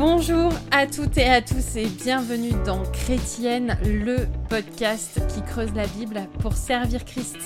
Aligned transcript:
Bonjour 0.00 0.50
à 0.70 0.86
toutes 0.86 1.18
et 1.18 1.28
à 1.28 1.42
tous 1.42 1.76
et 1.76 1.84
bienvenue 1.84 2.52
dans 2.64 2.82
Chrétienne, 2.90 3.76
le 3.84 4.26
podcast 4.48 5.20
qui 5.28 5.42
creuse 5.42 5.74
la 5.74 5.86
Bible 5.88 6.22
pour 6.38 6.54
servir 6.54 7.04
Christ. 7.04 7.36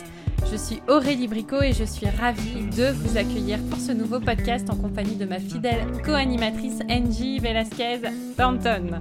Je 0.53 0.57
suis 0.57 0.81
Aurélie 0.87 1.27
Bricot 1.27 1.63
et 1.63 1.73
je 1.73 1.83
suis 1.83 2.07
ravie 2.07 2.67
de 2.67 2.93
vous 2.93 3.17
accueillir 3.17 3.59
pour 3.69 3.81
ce 3.81 3.91
nouveau 3.91 4.21
podcast 4.21 4.71
en 4.71 4.77
compagnie 4.77 5.17
de 5.17 5.25
ma 5.25 5.41
fidèle 5.41 5.85
co-animatrice 6.05 6.79
Angie 6.89 7.41
Velasquez 7.41 8.03
Thornton. 8.37 9.01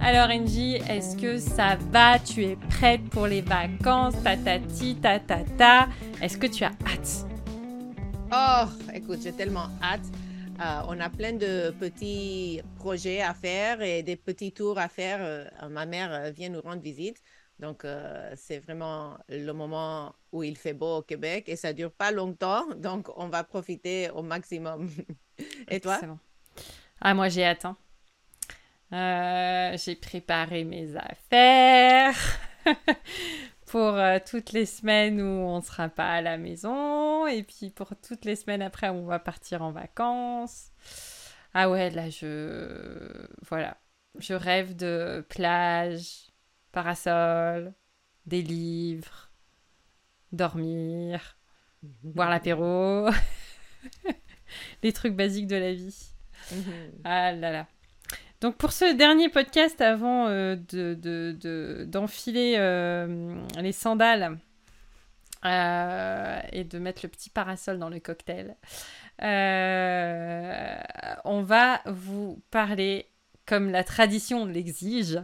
Alors 0.00 0.30
Angie, 0.30 0.76
est-ce 0.88 1.18
que 1.18 1.36
ça 1.36 1.76
va? 1.92 2.18
Tu 2.18 2.44
es 2.44 2.56
prête 2.70 3.02
pour 3.10 3.26
les 3.26 3.42
vacances? 3.42 4.14
Tatati, 4.24 4.94
tatata. 4.94 5.88
Est-ce 6.22 6.38
que 6.38 6.46
tu 6.46 6.64
as 6.64 6.72
hâte? 6.86 7.26
Oh, 8.32 8.70
écoute, 8.94 9.18
j'ai 9.22 9.32
tellement 9.32 9.68
hâte. 9.82 10.06
Euh, 10.58 10.80
on 10.88 10.98
a 11.00 11.10
plein 11.10 11.34
de 11.34 11.70
petits 11.78 12.62
projets 12.76 13.20
à 13.20 13.34
faire 13.34 13.82
et 13.82 14.02
des 14.02 14.16
petits 14.16 14.52
tours 14.52 14.78
à 14.78 14.88
faire. 14.88 15.18
Euh, 15.20 15.68
ma 15.68 15.84
mère 15.84 16.10
euh, 16.12 16.30
vient 16.30 16.48
nous 16.48 16.62
rendre 16.62 16.80
visite. 16.80 17.22
Donc, 17.58 17.86
c'est 18.36 18.58
vraiment 18.58 19.16
le 19.30 19.50
moment 19.52 20.14
où 20.30 20.42
il 20.42 20.58
fait 20.58 20.74
beau 20.74 20.98
au 20.98 21.02
Québec 21.02 21.44
et 21.48 21.56
ça 21.56 21.72
dure 21.72 21.90
pas 21.90 22.10
longtemps. 22.10 22.66
Donc, 22.76 23.08
on 23.16 23.28
va 23.28 23.44
profiter 23.44 24.10
au 24.10 24.22
maximum. 24.22 24.90
et 25.68 25.80
toi? 25.80 25.98
Ah, 27.00 27.14
moi, 27.14 27.30
j'ai 27.30 27.44
hâte. 27.44 27.64
Hein. 28.92 29.74
j'ai 29.78 29.96
préparé 29.96 30.64
mes 30.64 30.96
affaires. 30.96 32.14
pour 33.66 33.98
toutes 34.30 34.52
les 34.52 34.66
semaines 34.66 35.20
où 35.20 35.24
on 35.24 35.56
ne 35.56 35.62
sera 35.62 35.88
pas 35.88 36.10
à 36.10 36.20
la 36.20 36.36
maison 36.36 37.05
et 37.26 37.42
puis 37.42 37.70
pour 37.70 37.90
toutes 37.96 38.24
les 38.24 38.36
semaines 38.36 38.62
après 38.62 38.88
on 38.88 39.04
va 39.04 39.18
partir 39.18 39.62
en 39.62 39.70
vacances. 39.70 40.70
Ah 41.54 41.70
ouais, 41.70 41.90
là 41.90 42.10
je 42.10 43.26
voilà, 43.48 43.78
je 44.18 44.34
rêve 44.34 44.76
de 44.76 45.24
plage, 45.28 46.32
parasol, 46.72 47.72
des 48.26 48.42
livres, 48.42 49.30
dormir, 50.32 51.36
boire 51.82 52.30
l'apéro, 52.30 53.08
les 54.82 54.92
trucs 54.92 55.14
basiques 55.14 55.46
de 55.46 55.56
la 55.56 55.72
vie. 55.72 56.10
Mhm. 56.52 56.92
Ah 57.04 57.32
là 57.32 57.52
là. 57.52 57.66
Donc 58.40 58.56
pour 58.56 58.72
ce 58.72 58.94
dernier 58.94 59.28
podcast, 59.28 59.80
avant 59.80 60.28
euh, 60.28 60.56
d'enfiler 61.86 62.52
de, 62.52 62.58
euh, 62.58 63.46
les 63.60 63.72
sandales 63.72 64.38
euh, 65.44 66.40
et 66.52 66.64
de 66.64 66.78
mettre 66.78 67.00
le 67.04 67.08
petit 67.08 67.30
parasol 67.30 67.78
dans 67.78 67.88
le 67.88 68.00
cocktail, 68.00 68.56
on 71.24 71.42
va 71.42 71.80
vous 71.86 72.42
parler, 72.50 73.08
comme 73.46 73.70
la 73.70 73.84
tradition 73.84 74.46
l'exige, 74.46 75.22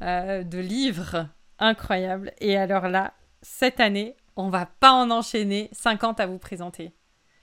de 0.00 0.58
livres 0.58 1.28
incroyables. 1.58 2.32
Et 2.40 2.56
alors 2.56 2.88
là, 2.88 3.14
cette 3.42 3.80
année, 3.80 4.16
on 4.36 4.48
va 4.48 4.66
pas 4.66 4.92
en 4.92 5.10
enchaîner 5.10 5.68
50 5.72 6.20
à 6.20 6.26
vous 6.26 6.38
présenter. 6.38 6.92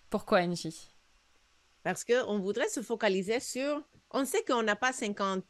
Pourquoi, 0.10 0.40
Angie 0.40 0.90
Parce 1.84 2.04
qu'on 2.04 2.40
voudrait 2.40 2.70
se 2.70 2.82
focaliser 2.82 3.40
sur 3.40 3.84
on 4.12 4.26
sait 4.26 4.44
qu'on 4.44 4.64
n'a 4.64 4.76
pas 4.76 4.94
50 4.94 5.44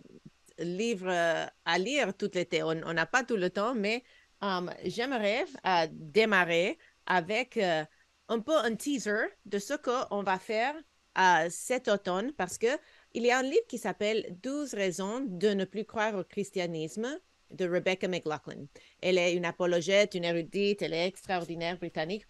livres 0.60 1.10
euh, 1.10 1.46
à 1.66 1.78
lire 1.78 2.16
tout 2.16 2.30
l'été. 2.34 2.64
On 2.64 2.74
n'a 2.76 3.06
pas 3.06 3.24
tout 3.24 3.38
le 3.38 3.50
temps, 3.50 3.76
mais 3.76 4.04
um, 4.42 4.72
j'aimerais 4.86 5.46
euh, 5.66 5.88
démarrer 5.92 6.78
avec 7.06 7.58
euh, 7.58 7.84
un 8.30 8.40
peu 8.40 8.56
un 8.58 8.76
teaser 8.76 9.28
de 9.46 9.60
ce 9.60 9.74
qu'on 9.74 10.24
va 10.24 10.40
faire 10.40 10.76
cet 11.50 11.88
automne 11.88 12.32
parce 12.34 12.60
que 12.60 12.68
il 13.16 13.24
y 13.26 13.32
a 13.32 13.40
un 13.40 13.42
livre 13.42 13.66
qui 13.68 13.80
s'appelle 13.80 14.38
12 14.44 14.76
raisons 14.76 15.26
de 15.26 15.48
ne 15.48 15.66
plus 15.66 15.84
croire 15.84 16.14
au 16.14 16.24
christianisme 16.24 17.20
de 17.50 17.68
Rebecca 17.68 18.08
McLaughlin. 18.08 18.68
Elle 19.02 19.18
est 19.18 19.34
une 19.34 19.46
apologète, 19.46 20.14
une 20.14 20.26
érudite, 20.26 20.84
elle 20.84 20.94
est 20.94 21.08
extraordinaire 21.08 21.80
britannique. 21.80 22.28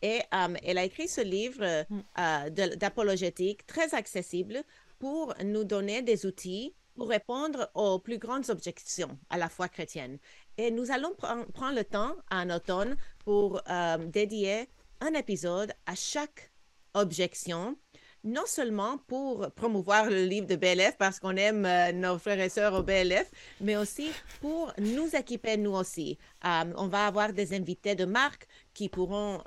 Et 0.00 0.22
um, 0.32 0.56
elle 0.62 0.78
a 0.78 0.84
écrit 0.84 1.06
ce 1.06 1.20
livre 1.20 1.84
mm. 1.90 2.76
d'apologétique 2.78 3.66
très 3.66 3.94
accessible 3.94 4.64
pour 4.98 5.34
nous 5.44 5.64
donner 5.64 6.00
des 6.00 6.24
outils 6.24 6.74
pour 6.94 7.08
répondre 7.08 7.70
aux 7.74 7.98
plus 7.98 8.18
grandes 8.18 8.50
objections 8.50 9.18
à 9.30 9.38
la 9.38 9.48
foi 9.48 9.68
chrétienne. 9.68 10.18
Et 10.56 10.70
nous 10.70 10.90
allons 10.90 11.14
prendre 11.14 11.74
le 11.74 11.84
temps 11.84 12.14
en 12.30 12.50
automne 12.50 12.96
pour 13.24 13.62
euh, 13.68 13.96
dédier 13.98 14.68
un 15.00 15.14
épisode 15.14 15.72
à 15.86 15.94
chaque 15.94 16.52
objection, 16.94 17.78
non 18.24 18.44
seulement 18.46 18.98
pour 19.06 19.50
promouvoir 19.52 20.10
le 20.10 20.24
livre 20.24 20.46
de 20.46 20.56
BLF 20.56 20.96
parce 20.98 21.18
qu'on 21.18 21.36
aime 21.36 21.64
euh, 21.64 21.92
nos 21.92 22.18
frères 22.18 22.40
et 22.40 22.48
sœurs 22.48 22.74
au 22.74 22.82
BLF, 22.82 23.30
mais 23.60 23.76
aussi 23.76 24.10
pour 24.40 24.72
nous 24.78 25.14
équiper 25.16 25.56
nous 25.56 25.72
aussi. 25.72 26.18
Euh, 26.44 26.72
on 26.76 26.88
va 26.88 27.06
avoir 27.06 27.32
des 27.32 27.54
invités 27.54 27.94
de 27.94 28.04
marque 28.04 28.46
qui 28.74 28.88
pourront 28.88 29.42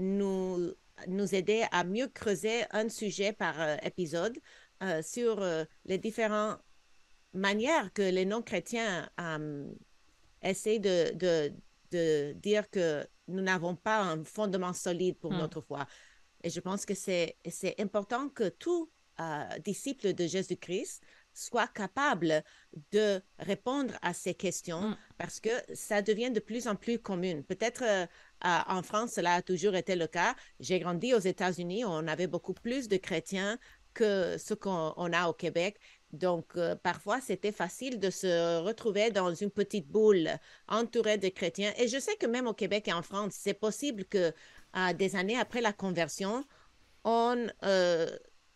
nous, 0.00 0.74
nous 1.06 1.34
aider 1.34 1.64
à 1.72 1.84
mieux 1.84 2.08
creuser 2.08 2.64
un 2.72 2.88
sujet 2.88 3.32
par 3.32 3.54
épisode. 3.84 4.38
Sur 5.02 5.44
les 5.86 5.98
différentes 5.98 6.60
manières 7.34 7.92
que 7.92 8.02
les 8.02 8.24
non-chrétiens 8.24 9.10
euh, 10.44 10.48
essaient 10.48 10.78
de, 10.78 11.14
de, 11.14 11.52
de, 11.90 12.32
dire 12.34 12.68
que 12.70 13.06
nous 13.28 13.42
n'avons 13.42 13.76
pas 13.76 14.02
un 14.02 14.24
fondement 14.24 14.72
solide 14.72 15.16
pour 15.18 15.32
hmm. 15.32 15.38
notre 15.38 15.60
foi. 15.60 15.86
Et 16.42 16.50
je 16.50 16.60
pense 16.60 16.86
que 16.86 16.94
c'est 16.94 17.36
important 17.78 18.28
que 18.28 18.48
tout 18.48 18.90
disciple 19.64 20.14
de 20.14 20.28
Jésus-Christ 20.28 21.02
soit 21.34 21.66
capable 21.66 22.44
de 22.92 23.20
répondre 23.40 23.94
à 24.02 24.14
ces 24.14 24.34
questions 24.34 24.90
hmm. 24.90 24.96
parce 25.18 25.40
que 25.40 25.50
ça 25.74 26.00
devient 26.00 26.30
de 26.30 26.38
plus 26.38 26.68
en 26.68 26.76
plus 26.76 27.00
commun. 27.00 27.42
Peut-être 27.42 27.82
en 28.44 28.82
France, 28.84 29.14
cela 29.14 29.34
a 29.34 29.42
toujours 29.42 29.74
été 29.74 29.96
le 29.96 30.06
cas. 30.06 30.36
J'ai 30.60 30.78
grandi 30.78 31.12
aux 31.12 31.18
États-Unis, 31.18 31.84
on 31.84 32.06
avait 32.06 32.28
beaucoup 32.28 32.54
plus 32.54 32.86
de 32.86 32.96
chrétiens 32.96 33.58
que 33.98 34.38
ce 34.38 34.54
qu'on 34.54 35.12
a 35.12 35.28
au 35.28 35.32
Québec. 35.32 35.78
Donc, 36.12 36.46
euh, 36.56 36.74
parfois, 36.74 37.20
c'était 37.20 37.52
facile 37.52 37.98
de 38.00 38.10
se 38.10 38.60
retrouver 38.60 39.10
dans 39.10 39.34
une 39.34 39.50
petite 39.50 39.88
boule 39.88 40.30
entourée 40.68 41.18
de 41.18 41.28
chrétiens. 41.28 41.72
Et 41.78 41.88
je 41.88 41.98
sais 41.98 42.16
que 42.16 42.26
même 42.26 42.46
au 42.46 42.54
Québec 42.54 42.88
et 42.88 42.92
en 42.92 43.02
France, 43.02 43.34
c'est 43.36 43.54
possible 43.54 44.04
que 44.04 44.32
des 44.94 45.16
années 45.16 45.38
après 45.38 45.60
la 45.60 45.72
conversion, 45.72 46.44
on 47.04 47.46
euh, 47.64 48.08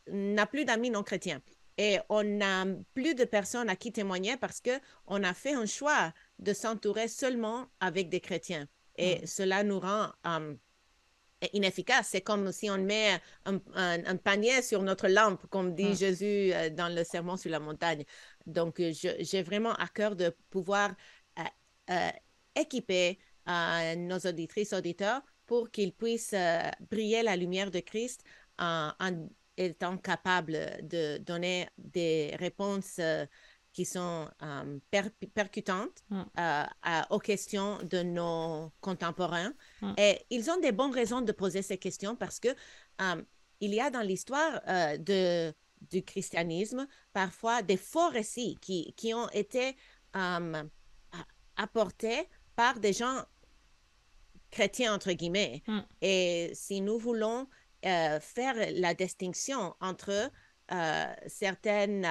n'a 0.08 0.46
plus 0.46 0.64
d'amis 0.64 0.90
non 0.90 1.02
chrétiens. 1.02 1.40
Et 1.78 1.98
on 2.10 2.22
n'a 2.22 2.66
plus 2.94 3.14
de 3.14 3.24
personnes 3.24 3.70
à 3.70 3.76
qui 3.76 3.92
témoigner 3.92 4.36
parce 4.36 4.60
qu'on 4.60 5.22
a 5.22 5.34
fait 5.34 5.54
un 5.54 5.66
choix 5.66 6.12
de 6.38 6.52
s'entourer 6.52 7.08
seulement 7.08 7.66
avec 7.80 8.10
des 8.10 8.20
chrétiens. 8.20 8.68
Et 8.96 9.26
cela 9.26 9.64
nous 9.64 9.80
rend 9.80 10.10
inefficace. 11.52 12.08
C'est 12.10 12.20
comme 12.20 12.52
si 12.52 12.70
on 12.70 12.78
met 12.78 13.20
un, 13.44 14.16
panier 14.16 14.62
sur 14.62 14.82
notre 14.82 15.08
lampe, 15.08 15.46
comme 15.48 15.74
dit 15.74 15.90
hmm. 15.90 15.96
Jésus 15.96 16.52
euh, 16.52 16.70
dans 16.70 16.94
le 16.94 17.04
sermon 17.04 17.36
sur 17.36 17.50
la 17.50 17.60
montagne. 17.60 18.04
Donc, 18.46 18.80
euh, 18.80 18.92
j'ai 18.92 19.42
vraiment 19.42 19.74
à 19.74 19.88
cœur 19.88 20.16
de 20.16 20.34
pouvoir 20.50 20.94
euh, 21.90 22.10
équiper 22.54 23.18
nos 23.46 24.18
auditrices, 24.18 24.72
auditeurs 24.72 25.20
pour 25.46 25.70
qu'ils 25.70 25.92
puissent 25.92 26.34
briller 26.90 27.24
la 27.24 27.36
lumière 27.36 27.72
de 27.72 27.80
Christ 27.80 28.22
en, 28.58 28.92
en, 29.00 29.28
étant 29.56 29.98
capables 29.98 30.78
de 30.82 31.18
donner 31.18 31.68
des 31.76 32.36
réponses 32.38 33.00
qui 33.72 33.84
sont 33.84 34.28
euh, 34.42 34.78
percutantes 35.34 36.04
mm. 36.10 36.22
euh, 36.38 36.64
aux 37.10 37.18
questions 37.18 37.78
de 37.84 38.02
nos 38.02 38.70
contemporains. 38.80 39.52
Mm. 39.80 39.92
Et 39.96 40.26
ils 40.30 40.50
ont 40.50 40.58
des 40.60 40.72
bonnes 40.72 40.92
raisons 40.92 41.22
de 41.22 41.32
poser 41.32 41.62
ces 41.62 41.78
questions 41.78 42.14
parce 42.14 42.38
que 42.38 42.48
euh, 42.48 43.22
il 43.60 43.74
y 43.74 43.80
a 43.80 43.90
dans 43.90 44.02
l'histoire 44.02 44.60
de, 44.98 45.54
du 45.90 46.02
christianisme 46.02 46.86
parfois 47.12 47.62
des 47.62 47.76
faux 47.76 48.08
récits 48.08 48.58
qui, 48.60 48.92
qui 48.96 49.14
ont 49.14 49.28
été 49.30 49.76
apportés 51.56 52.28
par 52.56 52.80
des 52.80 52.92
gens 52.92 53.24
chrétiens, 54.50 54.92
entre 54.94 55.12
guillemets. 55.12 55.62
Mm. 55.66 55.80
Et 56.02 56.50
si 56.54 56.80
nous 56.80 56.98
voulons 56.98 57.46
faire 57.82 58.54
la 58.74 58.94
distinction 58.94 59.74
entre 59.80 60.30
certaines 61.28 62.04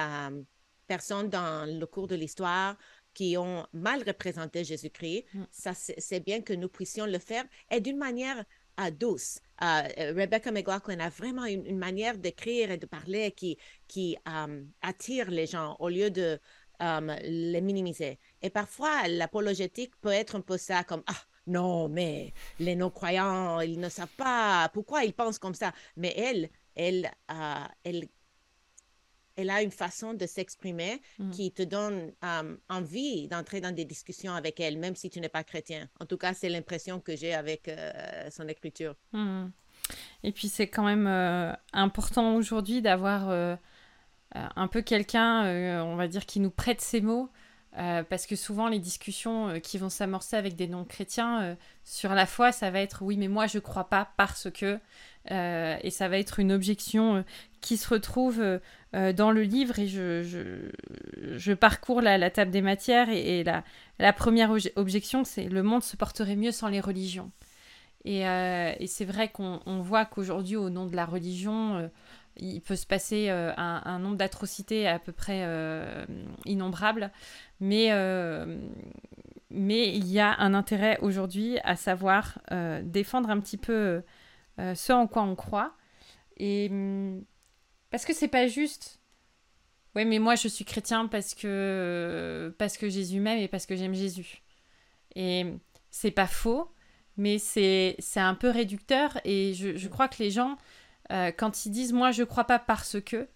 personnes 0.94 1.30
dans 1.30 1.54
le 1.80 1.86
cours 1.86 2.08
de 2.12 2.16
l'histoire 2.22 2.76
qui 3.14 3.36
ont 3.38 3.66
mal 3.72 4.02
représenté 4.06 4.58
Jésus-Christ. 4.62 5.24
Mm. 5.32 5.42
Ça, 5.50 5.72
c'est 5.74 6.20
bien 6.20 6.40
que 6.42 6.54
nous 6.62 6.68
puissions 6.68 7.06
le 7.06 7.18
faire 7.18 7.44
et 7.70 7.80
d'une 7.80 8.00
manière 8.08 8.38
euh, 8.80 8.90
douce. 8.90 9.30
Euh, 9.62 10.12
Rebecca 10.20 10.50
McLaughlin 10.50 11.00
a 11.00 11.08
vraiment 11.08 11.46
une, 11.46 11.78
manière 11.78 12.16
d'écrire 12.18 12.70
et 12.70 12.78
de 12.84 12.86
parler 12.86 13.32
qui, 13.32 13.56
qui 13.88 14.16
euh, 14.28 14.64
attire 14.82 15.30
les 15.30 15.46
gens 15.46 15.76
au 15.78 15.88
lieu 15.88 16.10
de 16.10 16.38
les 17.24 17.60
minimiser. 17.60 18.18
Et 18.42 18.50
parfois, 18.50 19.06
l'apologétique 19.06 19.92
peut 20.00 20.16
être 20.22 20.34
un 20.34 20.40
peu 20.40 20.58
ça, 20.58 20.82
comme 20.82 21.04
Ah, 21.06 21.22
non, 21.46 21.88
mais 21.88 22.34
les 22.58 22.74
non-croyants, 22.74 23.60
ils 23.60 23.78
ne 23.78 23.88
savent 23.88 24.16
pas 24.16 24.68
pourquoi 24.74 25.04
ils 25.04 25.14
pensent 25.14 25.38
comme 25.38 25.54
ça. 25.54 25.72
Mais 25.96 26.12
elle, 26.16 26.50
elle, 26.74 27.08
elle 27.84 28.08
elle 29.36 29.50
a 29.50 29.62
une 29.62 29.70
façon 29.70 30.14
de 30.14 30.26
s'exprimer 30.26 31.00
Mm. 31.18 31.30
qui 31.30 31.52
te 31.52 31.62
donne 31.62 32.12
euh, 32.24 32.56
envie 32.68 33.28
d'entrer 33.28 33.60
dans 33.60 33.74
des 33.74 33.84
discussions 33.84 34.32
avec 34.32 34.60
elle, 34.60 34.78
même 34.78 34.96
si 34.96 35.10
tu 35.10 35.20
n'es 35.20 35.28
pas 35.28 35.44
chrétien. 35.44 35.88
En 36.00 36.06
tout 36.06 36.16
cas, 36.16 36.34
c'est 36.34 36.48
l'impression 36.48 37.00
que 37.00 37.16
j'ai 37.16 37.34
avec 37.34 37.68
euh, 37.68 38.30
son 38.30 38.48
écriture. 38.48 38.94
Hmm. 39.12 39.48
Et 40.22 40.32
puis 40.32 40.48
c'est 40.48 40.68
quand 40.68 40.84
même 40.84 41.06
euh, 41.06 41.52
important 41.72 42.36
aujourd'hui 42.36 42.82
d'avoir 42.82 43.58
un 44.34 44.68
peu 44.68 44.80
quelqu'un, 44.80 45.82
on 45.82 45.96
va 45.96 46.08
dire, 46.08 46.24
qui 46.24 46.40
nous 46.40 46.50
prête 46.50 46.80
ses 46.80 47.00
mots. 47.00 47.28
parce 47.72 48.26
que 48.26 48.36
souvent 48.36 48.68
les 48.68 48.78
discussions 48.78 49.60
qui 49.60 49.76
vont 49.76 49.90
s'amorcer 49.90 50.36
avec 50.36 50.54
des 50.56 50.68
non-chrétiens 50.68 51.56
sur 51.84 52.14
la 52.14 52.26
foi, 52.26 52.52
ça 52.52 52.70
va 52.70 52.80
être 52.80 53.02
oui 53.02 53.16
mais 53.16 53.28
moi 53.28 53.46
je 53.46 53.58
crois 53.58 53.88
pas 53.88 54.12
parce 54.16 54.50
que 54.50 54.78
euh, 55.30 55.76
et 55.82 55.90
ça 55.90 56.08
va 56.08 56.18
être 56.18 56.40
une 56.40 56.52
objection 56.52 57.16
euh, 57.16 57.22
qui 57.60 57.76
se 57.76 57.88
retrouve 57.88 58.40
euh, 58.40 59.12
dans 59.12 59.30
le 59.30 59.42
livre 59.42 59.78
et 59.78 59.86
je, 59.86 60.22
je, 61.36 61.52
parcours 61.52 62.00
la, 62.00 62.18
la 62.18 62.30
table 62.30 62.50
des 62.50 62.62
matières 62.62 63.08
et, 63.08 63.44
la, 63.44 63.62
la 64.00 64.12
première 64.12 64.52
obje- 64.52 64.72
objection 64.74 65.22
c'est 65.22 65.44
le 65.44 65.62
monde 65.62 65.84
se 65.84 65.96
porterait 65.96 66.36
mieux 66.36 66.52
sans 66.52 66.68
les 66.68 66.80
religions. 66.80 67.30
Et, 68.04 68.22
et 68.22 68.86
c'est 68.88 69.04
vrai 69.04 69.28
qu'on 69.28 69.60
on 69.64 69.80
voit 69.80 70.04
qu'aujourd'hui, 70.04 70.56
au 70.56 70.70
nom 70.70 70.86
de 70.86 70.96
la 70.96 71.06
religion, 71.06 71.88
il 72.36 72.60
peut 72.60 72.74
se 72.74 72.84
passer 72.84 73.28
un, 73.28 73.98
nombre 74.00 74.16
d'atrocités 74.16 74.88
à 74.88 74.98
peu 74.98 75.12
près 75.12 75.46
innombrables. 76.44 77.12
Mais, 77.60 77.90
mais 79.50 79.88
il 79.96 80.10
y 80.10 80.18
a 80.18 80.34
un 80.40 80.52
intérêt 80.52 80.98
aujourd'hui 81.00 81.58
à 81.62 81.76
savoir 81.76 82.40
défendre 82.82 83.30
un 83.30 83.38
petit 83.38 83.56
peu 83.56 84.02
euh, 84.58 84.74
ce 84.74 84.92
en 84.92 85.06
quoi 85.06 85.22
on 85.22 85.34
croit. 85.34 85.74
Et 86.36 86.68
hum, 86.70 87.24
parce 87.90 88.04
que 88.04 88.12
c'est 88.14 88.28
pas 88.28 88.46
juste. 88.48 89.00
Ouais, 89.94 90.04
mais 90.06 90.18
moi 90.18 90.34
je 90.36 90.48
suis 90.48 90.64
chrétien 90.64 91.06
parce 91.06 91.34
que 91.34 92.54
parce 92.58 92.78
que 92.78 92.88
Jésus 92.88 93.20
m'aime 93.20 93.38
et 93.38 93.48
parce 93.48 93.66
que 93.66 93.76
j'aime 93.76 93.94
Jésus. 93.94 94.42
Et 95.14 95.46
c'est 95.90 96.10
pas 96.10 96.26
faux, 96.26 96.72
mais 97.18 97.38
c'est 97.38 97.96
c'est 97.98 98.20
un 98.20 98.34
peu 98.34 98.48
réducteur 98.48 99.18
et 99.24 99.52
je, 99.54 99.76
je 99.76 99.88
crois 99.88 100.08
que 100.08 100.22
les 100.22 100.30
gens 100.30 100.56
euh, 101.12 101.30
quand 101.36 101.66
ils 101.66 101.70
disent 101.70 101.92
moi 101.92 102.10
je 102.10 102.22
crois 102.22 102.44
pas 102.44 102.58
parce 102.58 103.00
que 103.02 103.28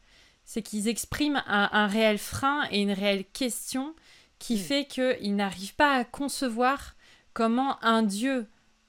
c'est 0.44 0.62
qu'ils 0.62 0.88
expriment 0.88 1.42
un, 1.46 1.68
un 1.72 1.86
réel 1.88 2.18
frein 2.18 2.62
et 2.70 2.80
une 2.80 2.92
réelle 2.92 3.24
question 3.26 3.94
qui 4.38 4.56
Mm. 4.56 4.58
fait 4.58 4.86
qu'ils 4.86 5.36
n'arrivent 5.36 5.74
pas 5.76 5.94
à 5.94 6.04
concevoir 6.04 6.94
comment 7.34 7.82
un 7.84 8.02
Dieu 8.02 8.46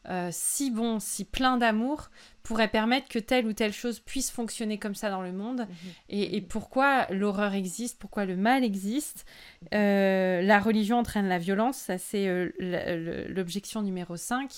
euh, 0.09 0.30
si 0.31 0.71
bon, 0.71 1.00
si 1.00 1.25
plein 1.25 1.57
d'amour 1.57 2.09
pourrait 2.44 2.69
permettre 2.69 3.09
que 3.09 3.19
telle 3.19 3.45
ou 3.45 3.54
telle 3.54 3.74
chose 3.74 4.00
puisse 4.00 4.31
fonctionner 4.31 4.77
comme 4.77 4.95
ça 4.95 5.09
dans 5.09 5.21
le 5.21 5.33
monde 5.33 5.68
et, 6.07 6.38
et 6.38 6.42
pourquoi 6.42 7.07
l'horreur 7.12 7.54
existe, 7.54 8.00
pourquoi 8.00 8.24
le 8.24 8.38
mal 8.38 8.63
existe. 8.63 9.25
Euh, 9.74 10.42
la 10.42 10.59
religion 10.59 11.00
entraîne 11.00 11.27
la 11.27 11.39
violence, 11.39 11.77
ça 11.77 11.98
c'est 11.98 12.27
euh, 12.27 13.27
l'objection 13.30 13.81
numéro 13.81 14.15
5. 14.15 14.50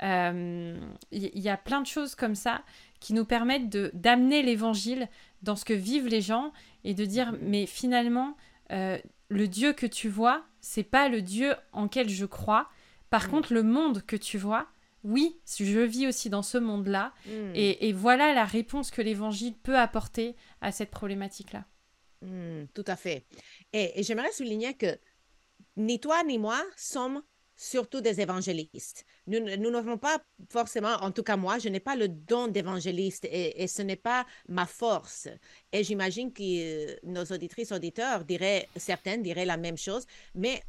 Il 0.00 0.78
y, 1.12 1.48
a 1.48 1.56
plein 1.56 1.80
de 1.82 1.86
choses 1.86 2.14
comme 2.14 2.36
ça 2.36 2.62
qui 3.00 3.12
nous 3.14 3.24
permettent 3.24 3.68
de 3.68 3.90
d'amener 3.94 4.42
l'évangile 4.42 5.08
dans 5.42 5.56
ce 5.56 5.64
que 5.64 5.74
vivent 5.74 6.06
les 6.06 6.20
gens 6.20 6.52
et 6.84 6.94
de 6.94 7.04
dire 7.04 7.34
mais 7.42 7.66
finalement 7.66 8.36
le 8.70 9.46
Dieu 9.46 9.72
que 9.72 9.86
tu 9.86 10.08
vois 10.08 10.44
c'est 10.60 10.84
pas 10.84 11.08
le 11.08 11.20
Dieu 11.20 11.52
en 11.72 11.88
quel 11.88 12.08
je 12.08 12.26
crois 12.26 12.68
par 13.10 13.26
Mm. 13.26 13.30
contre 13.30 13.54
le 13.54 13.62
monde 13.62 14.02
que 14.06 14.16
tu 14.16 14.38
vois 14.38 14.68
oui 15.14 15.26
je 15.46 15.80
vis 15.94 16.06
aussi 16.06 16.28
dans 16.30 16.42
ce 16.52 16.58
monde 16.58 16.86
là 16.88 17.06
Mm. 17.26 17.52
et, 17.54 17.88
et 17.88 17.92
voilà 17.92 18.26
la 18.34 18.44
réponse 18.44 18.90
que 18.90 19.02
l'évangile 19.02 19.56
peut 19.66 19.78
apporter 19.78 20.36
à 20.60 20.70
cette 20.72 20.90
problématique 20.90 21.52
là 21.52 21.64
Mm, 22.20 22.64
tout 22.74 22.84
à 22.88 22.96
fait. 22.96 23.26
Et, 23.72 24.00
et 24.00 24.02
j'aimerais 24.02 24.32
souligner 24.32 24.74
que 24.74 24.90
ni 25.76 26.00
toi 26.00 26.24
ni 26.24 26.36
moi 26.36 26.60
sommes 26.76 27.22
surtout 27.56 28.00
des 28.00 28.20
évangélistes. 28.20 29.04
Nous 29.28 29.38
ne- 29.40 29.54
nous 29.56 29.70
n'avons 29.70 29.98
pas 29.98 30.16
forcément, 30.50 30.94
en 31.06 31.12
tout 31.12 31.22
cas 31.22 31.36
moi, 31.36 31.58
je 31.60 31.68
n'ai 31.68 31.78
pas 31.80 31.94
le 31.96 32.08
don 32.08 32.48
d'évangéliste 32.48 33.24
et, 33.26 33.62
et 33.62 33.68
ce 33.68 33.82
n'est 33.82 34.02
pas 34.10 34.26
ma 34.48 34.66
force. 34.66 35.28
Et 35.72 35.84
j'imagine 35.84 36.32
que 36.32 36.42
euh, 36.42 36.96
nos 37.04 37.24
auditrices, 37.24 37.70
auditeurs 37.72 38.24
diraient, 38.24 38.68
certaines 38.76 39.22
diraient 39.22 39.46
la 39.46 39.56
même 39.56 39.78
chose, 39.78 40.04
mais 40.34 40.60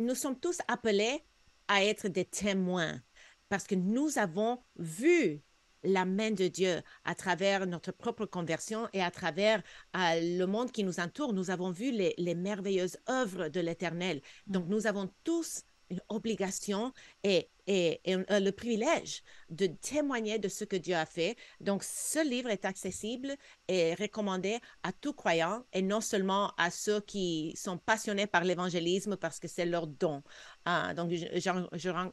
nous 0.00 0.14
sommes 0.16 0.38
tous 0.40 0.58
appelés 0.66 1.22
à 1.68 1.84
être 1.84 2.08
des 2.08 2.24
témoins 2.24 3.00
parce 3.48 3.66
que 3.66 3.74
nous 3.74 4.18
avons 4.18 4.58
vu 4.76 5.42
la 5.82 6.04
main 6.04 6.30
de 6.32 6.48
Dieu 6.48 6.82
à 7.04 7.14
travers 7.14 7.66
notre 7.66 7.92
propre 7.92 8.26
conversion 8.26 8.88
et 8.92 9.02
à 9.02 9.10
travers 9.10 9.62
à 9.92 10.18
le 10.18 10.44
monde 10.44 10.72
qui 10.72 10.84
nous 10.84 11.00
entoure, 11.00 11.32
nous 11.32 11.50
avons 11.50 11.70
vu 11.70 11.92
les, 11.92 12.14
les 12.18 12.34
merveilleuses 12.34 12.98
œuvres 13.08 13.48
de 13.48 13.60
l'Éternel. 13.60 14.20
Donc, 14.46 14.66
nous 14.68 14.86
avons 14.86 15.12
tous 15.22 15.62
une 15.90 16.00
obligation 16.08 16.92
et, 17.22 17.48
et, 17.66 18.00
et, 18.04 18.14
euh, 18.14 18.40
le 18.40 18.50
privilège 18.52 19.22
de 19.50 19.66
témoigner 19.66 20.38
de 20.38 20.48
ce 20.48 20.64
que 20.64 20.76
Dieu 20.76 20.94
a 20.94 21.06
fait. 21.06 21.36
Donc, 21.60 21.82
ce 21.84 22.26
livre 22.26 22.50
est 22.50 22.64
accessible 22.64 23.34
et 23.68 23.94
recommandé 23.94 24.58
à 24.82 24.92
tout 24.92 25.12
croyant 25.12 25.64
et 25.72 25.82
non 25.82 26.00
seulement 26.00 26.52
à 26.56 26.70
ceux 26.70 27.00
qui 27.00 27.54
sont 27.56 27.78
passionnés 27.78 28.26
par 28.26 28.44
l'évangélisme 28.44 29.16
parce 29.16 29.38
que 29.40 29.48
c'est 29.48 29.66
leur 29.66 29.86
don. 29.86 30.22
Ah, 30.64 30.94
donc, 30.94 31.10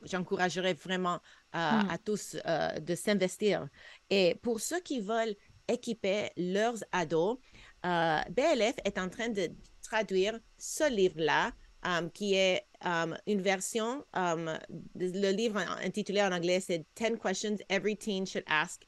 j'encouragerais 0.03 0.73
vraiment 0.73 1.19
à, 1.51 1.83
Mm. 1.83 1.89
à 1.89 1.97
tous 1.97 2.37
euh, 2.45 2.79
de 2.79 2.95
s'investir. 2.95 3.67
Et 4.09 4.35
pour 4.41 4.59
ceux 4.59 4.79
qui 4.81 4.99
veulent 4.99 5.35
équiper 5.67 6.31
leurs 6.37 6.83
ados, 6.91 7.37
euh, 7.85 8.19
BLF 8.29 8.75
est 8.85 8.97
en 8.97 9.09
train 9.09 9.29
de 9.29 9.49
traduire 9.81 10.39
ce 10.57 10.89
livre-là, 10.89 11.51
um, 11.83 12.09
qui 12.11 12.35
est 12.35 12.65
um, 12.81 13.17
une 13.27 13.41
version, 13.41 14.05
um, 14.13 14.57
le 14.95 15.31
livre 15.31 15.59
intitulé 15.83 16.21
en 16.21 16.31
anglais, 16.31 16.59
c'est 16.59 16.85
10 16.95 17.19
questions 17.21 17.57
every 17.69 17.95
teen 17.95 18.25
should 18.25 18.45
ask 18.47 18.87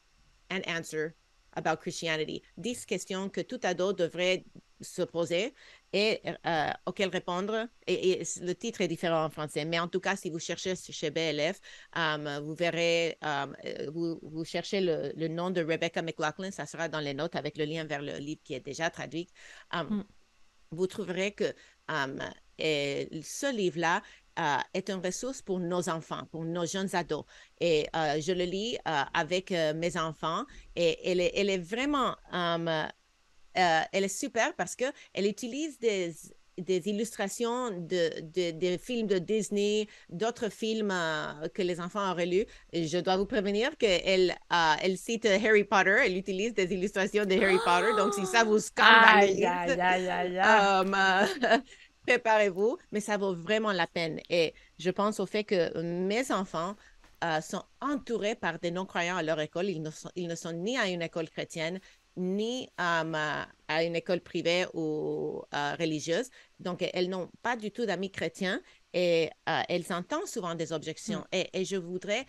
and 0.50 0.62
answer 0.68 1.16
about 1.54 1.78
Christianity. 1.78 2.42
10 2.58 2.86
questions 2.86 3.30
que 3.30 3.42
tout 3.42 3.60
ado 3.64 3.94
devrait 3.94 4.46
se 4.82 5.04
poser 5.04 5.54
et 5.94 6.22
euh, 6.46 6.70
auxquelles 6.86 7.10
répondre. 7.10 7.68
Et, 7.88 8.12
et 8.12 8.24
le 8.42 8.54
titre 8.54 8.82
est 8.82 8.90
différent 8.90 9.24
en 9.24 9.30
français, 9.30 9.64
mais 9.64 9.80
en 9.80 9.88
tout 9.88 10.02
cas, 10.02 10.18
si 10.18 10.30
vous 10.30 10.40
cherchez 10.40 10.76
chez 10.76 11.10
BLF, 11.10 11.62
um, 11.96 12.42
vous 12.44 12.56
verrez, 12.56 13.18
um, 13.22 13.56
euh, 13.66 13.90
vous, 13.94 14.20
vous 14.22 14.44
cherchez 14.44 14.82
le, 14.82 15.14
le 15.16 15.28
nom 15.30 15.50
de 15.50 15.64
Rebecca 15.64 16.02
McLaughlin, 16.02 16.52
ça 16.52 16.66
sera 16.66 16.90
dans 16.90 17.00
les 17.00 17.14
notes 17.14 17.38
avec 17.38 17.58
le 17.58 17.64
lien 17.64 17.86
vers 17.86 18.02
le 18.02 18.18
livre 18.18 18.42
qui 18.44 18.54
est 18.54 18.66
déjà 18.66 18.90
traduit. 18.90 19.28
Um, 19.74 19.96
Mm. 19.96 20.04
Vous 20.72 20.88
trouverez 20.88 21.32
que 21.34 21.56
um, 21.88 22.20
et 22.58 23.10
ce 23.24 23.52
livre-là 23.54 24.02
euh, 24.40 24.58
est 24.74 24.90
une 24.90 25.04
ressource 25.06 25.42
pour 25.42 25.60
nos 25.60 25.90
enfants, 25.90 26.26
pour 26.32 26.44
nos 26.46 26.66
jeunes 26.66 26.94
ados. 26.96 27.24
Et 27.60 27.88
euh, 27.96 28.20
je 28.22 28.32
le 28.34 28.44
lis 28.46 28.78
euh, 28.88 29.04
avec 29.14 29.52
euh, 29.52 29.74
mes 29.74 29.98
enfants 29.98 30.44
et 30.76 31.10
elle 31.10 31.22
est, 31.22 31.32
elle 31.36 31.50
est 31.50 31.58
vraiment, 31.58 32.16
um, 32.32 32.68
euh, 32.68 32.88
elle 33.56 34.04
est 34.04 34.08
super 34.10 34.54
parce 34.56 34.76
que 34.76 34.86
elle 35.14 35.26
utilise 35.28 35.80
des 35.80 36.14
des 36.58 36.88
illustrations 36.88 37.70
de, 37.72 38.22
de, 38.22 38.52
des 38.52 38.78
films 38.78 39.08
de 39.08 39.18
Disney, 39.18 39.88
d'autres 40.10 40.50
films 40.50 40.90
euh, 40.92 41.50
que 41.54 41.62
les 41.62 41.82
enfants 41.82 42.10
auraient 42.12 42.26
lus. 42.26 42.46
Je 42.72 42.98
dois 43.00 43.18
vous 43.18 43.26
prévenir 43.26 43.78
qu'elle 43.78 44.32
euh, 44.54 44.74
elle 44.82 44.98
cite 44.98 45.26
Harry 45.26 45.66
Potter, 45.66 45.98
elle 46.06 46.16
utilise 46.18 46.54
des 46.54 46.74
illustrations 46.74 47.26
de 47.26 47.36
Harry 47.36 47.60
Potter. 47.60 47.94
Donc, 47.94 48.14
si 48.14 48.26
ça 48.26 48.46
vous 48.46 48.60
scandalise, 48.60 49.44
Aïe, 49.44 49.80
aïe, 49.80 50.08
aïe, 50.10 50.40
préparez-vous, 52.06 52.78
mais 52.92 53.00
ça 53.00 53.18
vaut 53.18 53.36
vraiment 53.36 53.72
la 53.72 53.88
peine. 53.88 54.20
Et 54.30 54.54
je 54.80 54.90
pense 54.90 55.20
au 55.20 55.26
fait 55.26 55.44
que 55.44 55.82
mes 55.82 56.32
enfants 56.32 56.76
euh, 57.24 57.42
sont 57.42 57.64
entourés 57.82 58.36
par 58.36 58.60
des 58.60 58.72
non-croyants 58.72 59.18
à 59.18 59.24
leur 59.24 59.40
école. 59.40 59.70
Ils 59.70 59.82
ne 59.82 59.90
sont, 59.90 60.12
ils 60.16 60.28
ne 60.28 60.36
sont 60.36 60.54
ni 60.54 60.78
à 60.78 60.88
une 60.88 61.02
école 61.02 61.30
chrétienne, 61.30 61.80
ni 62.18 62.70
um, 62.78 63.16
à, 63.16 63.84
une 63.84 63.96
école 63.96 64.22
privée 64.22 64.66
ou 64.74 65.44
euh, 65.54 65.76
religieuse. 65.80 66.30
Donc, 66.60 66.88
elles 66.94 67.10
n'ont 67.10 67.30
pas 67.42 67.56
du 67.56 67.72
tout 67.72 67.86
d'amis 67.86 68.12
chrétiens 68.12 68.62
et 68.94 69.30
euh, 69.50 69.62
elles 69.68 69.92
entendent 69.92 70.28
souvent 70.28 70.56
des 70.56 70.72
objections. 70.72 71.26
Et, 71.32 71.50
et 71.54 71.66
je 71.66 71.76
voudrais 71.76 72.26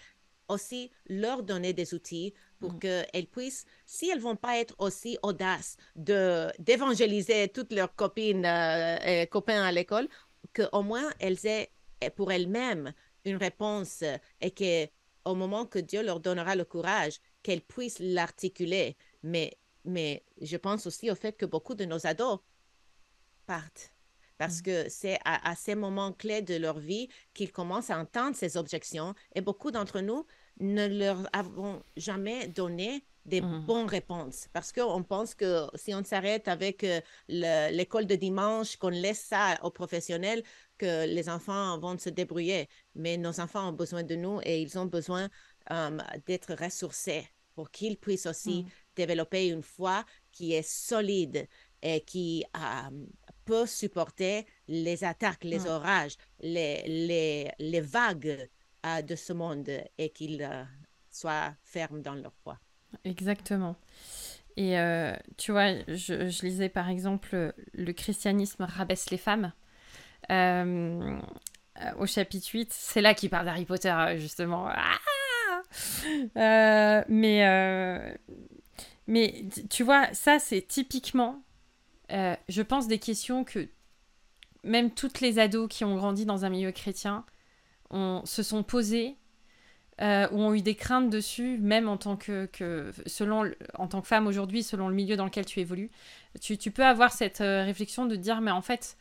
aussi 0.49 0.91
leur 1.07 1.43
donner 1.43 1.73
des 1.73 1.95
outils 1.95 2.33
pour 2.61 2.75
Mm. 2.75 2.79
qu'elles 2.79 3.27
puissent, 3.29 3.65
si 3.87 4.09
elles 4.11 4.21
vont 4.21 4.37
pas 4.37 4.59
être 4.59 4.75
aussi 4.79 5.19
audaces 5.23 5.77
de 5.97 6.49
d'évangéliser 6.59 7.49
toutes 7.49 7.73
leurs 7.73 7.95
copines 7.95 8.45
euh, 8.47 9.23
et 9.23 9.27
copains 9.27 9.63
à 9.63 9.73
l'école, 9.73 10.09
qu'au 10.55 10.83
moins 10.83 11.11
elles 11.21 11.45
aient 11.47 11.71
eh, 12.01 12.11
pour 12.11 12.33
elles-mêmes 12.33 12.93
une 13.25 13.37
réponse 13.37 14.03
euh, 14.03 14.17
et 14.41 14.51
que 14.53 14.87
au 15.25 15.35
moment 15.35 15.67
que 15.67 15.79
Dieu 15.81 16.03
leur 16.03 16.21
donnera 16.21 16.55
le 16.57 16.65
courage, 16.65 17.21
qu'elles 17.43 17.63
puissent 17.63 17.99
l'articuler. 18.01 18.97
Mais 19.23 19.59
mais 19.85 20.25
je 20.41 20.57
pense 20.57 20.87
aussi 20.87 21.11
au 21.11 21.15
fait 21.15 21.37
que 21.37 21.47
beaucoup 21.47 21.75
de 21.75 21.85
nos 21.85 22.07
ados 22.07 22.41
partent. 23.47 23.93
Parce 24.39 24.61
Mm. 24.61 24.63
que 24.63 24.89
c'est 24.89 25.19
à, 25.25 25.49
à 25.51 25.55
ces 25.57 25.75
moments 25.75 26.13
clés 26.13 26.43
de 26.43 26.57
leur 26.57 26.79
vie 26.79 27.09
qu'ils 27.35 27.53
commencent 27.53 27.91
à 27.91 27.99
entendre 27.99 28.37
ces 28.37 28.57
objections. 28.57 29.15
Et 29.35 29.41
beaucoup 29.41 29.71
d'entre 29.71 30.01
nous 30.01 30.27
ne 30.61 30.87
leur 30.87 31.29
avons 31.33 31.83
jamais 31.97 32.49
donné 32.49 33.05
des 33.25 33.41
Mhm. 33.41 33.67
bonnes 33.67 33.89
réponses. 33.89 34.49
Parce 34.53 34.73
qu'on 34.73 35.03
pense 35.03 35.35
que 35.35 35.67
si 35.75 35.93
on 35.95 36.05
s'arrête 36.05 36.47
avec 36.49 36.85
euh, 36.85 37.01
le- 37.29 37.73
l'école 37.77 38.07
de 38.07 38.15
dimanche, 38.15 38.77
qu'on 38.77 38.89
laisse 38.89 39.21
ça 39.21 39.59
aux 39.65 39.71
professionnels, 39.71 40.43
que 40.79 41.07
les 41.07 41.29
enfants 41.29 41.79
vont 41.79 41.99
se 41.99 42.09
débrouiller. 42.11 42.69
Mais 42.95 43.17
nos 43.17 43.41
enfants 43.41 43.71
ont 43.71 43.73
besoin 43.73 44.03
de 44.05 44.15
nous 44.15 44.41
et 44.45 44.63
ils 44.63 44.79
ont 44.79 44.87
besoin 44.87 45.29
euh, 45.73 45.99
d'être 46.27 46.55
ressourcés 46.55 47.27
pour 47.57 47.71
qu'ils 47.73 47.97
puissent 47.99 48.27
aussi 48.27 48.63
Mhm. 48.63 48.71
développer 48.95 49.49
une 49.49 49.63
foi 49.63 50.05
qui 50.31 50.53
est 50.53 50.63
solide 50.63 51.49
et 51.83 52.03
qui 52.03 52.45
euh, 52.57 52.91
peut 53.45 53.67
supporter 53.67 54.47
les 54.69 55.03
attaques, 55.03 55.43
les 55.45 55.67
orages, 55.67 56.17
les, 56.41 56.83
les, 56.87 57.51
les 57.59 57.81
vagues 57.81 58.49
euh, 58.85 59.03
de 59.03 59.15
ce 59.15 59.33
monde 59.33 59.69
et 59.99 60.11
qu'ils 60.11 60.43
euh, 60.43 60.65
soient 61.11 61.55
fermes 61.63 62.03
dans 62.03 62.15
leur 62.15 62.33
foi. 62.43 62.59
Exactement. 63.05 63.77
Et 64.57 64.79
euh, 64.79 65.15
tu 65.37 65.53
vois, 65.53 65.75
je, 65.89 66.45
lisais 66.45 66.69
par 66.69 66.89
exemple 66.89 67.55
Le 67.75 67.93
christianisme 67.93 68.65
rabaisse 68.65 69.11
les 69.11 69.19
femmes. 69.19 69.53
Euh, 70.31 71.19
euh, 71.83 71.93
au 71.99 72.07
chapitre 72.07 72.49
8, 72.51 72.73
c'est 72.73 73.03
là 73.03 73.13
qu'il 73.15 73.29
parle 73.29 73.45
d'Harry 73.45 73.67
Potter, 73.67 73.91
euh, 73.91 74.19
justement. 74.19 74.67
Ah 74.69 74.99
Euh, 76.37 77.03
mais, 77.09 77.47
euh, 77.47 78.15
mais 79.07 79.45
tu 79.71 79.83
vois, 79.83 80.13
ça, 80.13 80.39
c'est 80.39 80.63
typiquement, 80.63 81.43
euh, 82.13 82.37
je 82.49 82.63
pense, 82.63 82.89
des 82.89 82.99
questions 82.99 83.45
que 83.45 83.69
même 84.63 84.91
toutes 84.91 85.21
les 85.21 85.39
ados 85.39 85.69
qui 85.69 85.85
ont 85.85 85.97
grandi 85.97 86.25
dans 86.25 86.45
un 86.45 86.51
milieu 86.51 86.73
chrétien 86.73 87.25
se 87.91 88.43
sont 88.43 88.63
posées 88.63 89.17
euh, 90.03 90.29
ou 90.31 90.43
ont 90.43 90.53
eu 90.53 90.61
des 90.61 90.75
craintes 90.75 91.09
dessus, 91.09 91.57
même 91.59 91.89
en 91.89 91.97
tant 91.97 92.17
que, 92.17 92.45
que 92.53 92.93
selon 93.07 93.51
en 93.79 93.89
tant 93.89 94.03
que 94.03 94.07
femme 94.07 94.27
aujourd'hui, 94.27 94.63
selon 94.63 94.89
le 94.89 94.95
milieu 94.95 95.17
dans 95.17 95.25
lequel 95.25 95.47
tu 95.47 95.59
évolues, 95.61 95.91
tu, 96.39 96.59
tu 96.59 96.71
peux 96.71 96.85
avoir 96.85 97.13
cette 97.13 97.41
euh, 97.41 97.65
réflexion 97.65 98.05
de 98.05 98.15
dire 98.15 98.43
mais 98.43 98.51
en 98.51 98.61
fait 98.61 98.99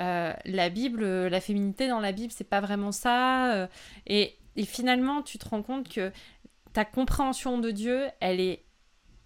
euh, 0.00 0.32
la 0.46 0.70
Bible, 0.70 1.04
la 1.04 1.40
féminité 1.42 1.86
dans 1.86 2.00
la 2.00 2.12
Bible, 2.12 2.32
c'est 2.32 2.48
pas 2.48 2.60
vraiment 2.62 2.92
ça. 2.92 3.68
et, 4.06 4.36
et 4.56 4.64
finalement, 4.64 5.20
tu 5.20 5.36
te 5.36 5.46
rends 5.46 5.62
compte 5.62 5.88
que 5.88 6.12
ta 6.72 6.86
compréhension 6.86 7.58
de 7.58 7.70
Dieu, 7.70 8.06
elle 8.20 8.40
est 8.40 8.64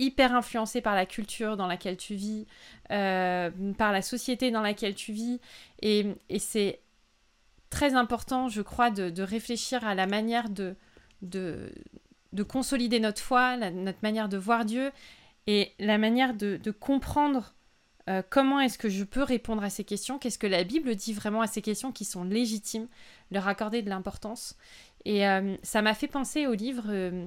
hyper 0.00 0.34
influencée 0.34 0.80
par 0.80 0.96
la 0.96 1.06
culture 1.06 1.56
dans 1.56 1.68
laquelle 1.68 1.96
tu 1.96 2.14
vis, 2.14 2.46
par 2.88 3.92
la 3.92 4.02
société 4.02 4.50
dans 4.50 4.62
laquelle 4.62 4.94
tu 4.94 5.12
vis. 5.12 5.40
Et, 5.82 6.06
et 6.28 6.38
c'est 6.38 6.81
très 7.72 7.94
important, 7.94 8.50
je 8.50 8.60
crois, 8.60 8.90
de, 8.90 9.22
réfléchir 9.22 9.84
à 9.84 9.94
la 9.94 10.06
manière 10.06 10.50
de, 10.50 10.76
de, 11.22 11.72
de 12.34 12.42
consolider 12.42 13.00
notre 13.00 13.22
foi, 13.22 13.56
notre 13.56 13.98
manière 14.02 14.28
de 14.28 14.36
voir 14.36 14.66
Dieu 14.66 14.92
et 15.46 15.72
la 15.78 15.96
manière 15.96 16.34
de, 16.34 16.70
comprendre 16.70 17.54
euh, 18.10 18.22
comment 18.28 18.60
est-ce 18.60 18.76
que 18.76 18.90
je 18.90 19.04
peux 19.04 19.22
répondre 19.22 19.64
à 19.64 19.70
ces 19.70 19.84
questions, 19.84 20.18
qu'est-ce 20.18 20.38
que 20.38 20.46
la 20.46 20.64
Bible 20.64 20.94
dit 20.94 21.14
vraiment 21.14 21.40
à 21.40 21.46
ces 21.46 21.62
questions 21.62 21.92
qui 21.92 22.04
sont 22.04 22.24
légitimes, 22.24 22.88
leur 23.30 23.48
accorder 23.48 23.80
de 23.80 23.88
l'importance. 23.88 24.56
Et 25.06 25.26
euh, 25.26 25.56
ça 25.62 25.80
m'a 25.80 25.94
fait 25.94 26.08
penser 26.08 26.46
au 26.46 26.52
livre 26.52 26.84
euh, 26.88 27.26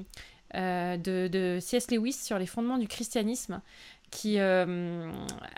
de, 0.53 1.27
de 1.27 1.59
C.S. 1.59 1.91
Lewis 1.91 2.13
sur 2.13 2.37
les 2.39 2.45
fondements 2.45 2.77
du 2.77 2.87
christianisme, 2.87 3.61
qui 4.11 4.39
euh, 4.39 5.11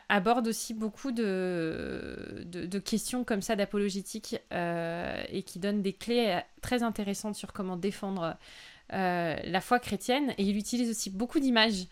aborde 0.10 0.48
aussi 0.48 0.74
beaucoup 0.74 1.12
de, 1.12 2.44
de, 2.46 2.66
de 2.66 2.80
questions 2.80 3.24
comme 3.24 3.42
ça 3.42 3.56
d'apologétique 3.56 4.38
euh, 4.52 5.22
et 5.30 5.44
qui 5.44 5.60
donne 5.60 5.82
des 5.82 5.94
clés 5.94 6.28
euh, 6.30 6.40
très 6.62 6.82
intéressantes 6.82 7.36
sur 7.36 7.54
comment 7.54 7.76
défendre 7.78 8.36
euh, 8.94 9.36
la 9.44 9.62
foi 9.62 9.80
chrétienne. 9.80 10.34
Et 10.38 10.44
il 10.44 10.58
utilise 10.58 10.90
aussi 10.90 11.10
beaucoup 11.12 11.40
d'images. 11.40 11.86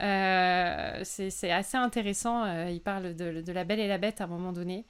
Euh, 0.00 1.00
c'est 1.02 1.50
assez 1.50 1.76
intéressant. 1.76 2.44
euh, 2.44 2.70
il 2.70 2.80
parle 2.80 3.16
de, 3.16 3.40
de 3.40 3.52
la 3.52 3.64
belle 3.64 3.80
et 3.80 3.88
la 3.88 3.98
bête 3.98 4.20
à 4.20 4.24
un 4.24 4.28
moment 4.28 4.52
donné. 4.52 4.84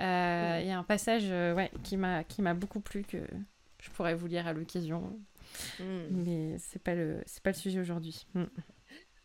Euh, 0.00 0.58
Il 0.62 0.66
y 0.66 0.70
a 0.70 0.78
un 0.78 0.82
passage 0.84 1.24
euh, 1.26 1.54
ouais, 1.54 1.70
qui 1.84 1.96
m'a 1.96 2.54
beaucoup 2.54 2.80
plu 2.80 3.04
que 3.04 3.18
je 3.80 3.90
pourrais 3.90 4.14
vous 4.14 4.26
lire 4.26 4.46
à 4.46 4.52
l'occasion, 4.52 5.16
Mm. 5.78 6.06
mais 6.10 6.58
c'est 6.58 6.82
pas 6.82 6.94
le 6.94 7.22
pas 7.42 7.50
le 7.50 7.56
sujet 7.56 7.80
aujourd'hui. 7.80 8.26
Mm. 8.34 8.44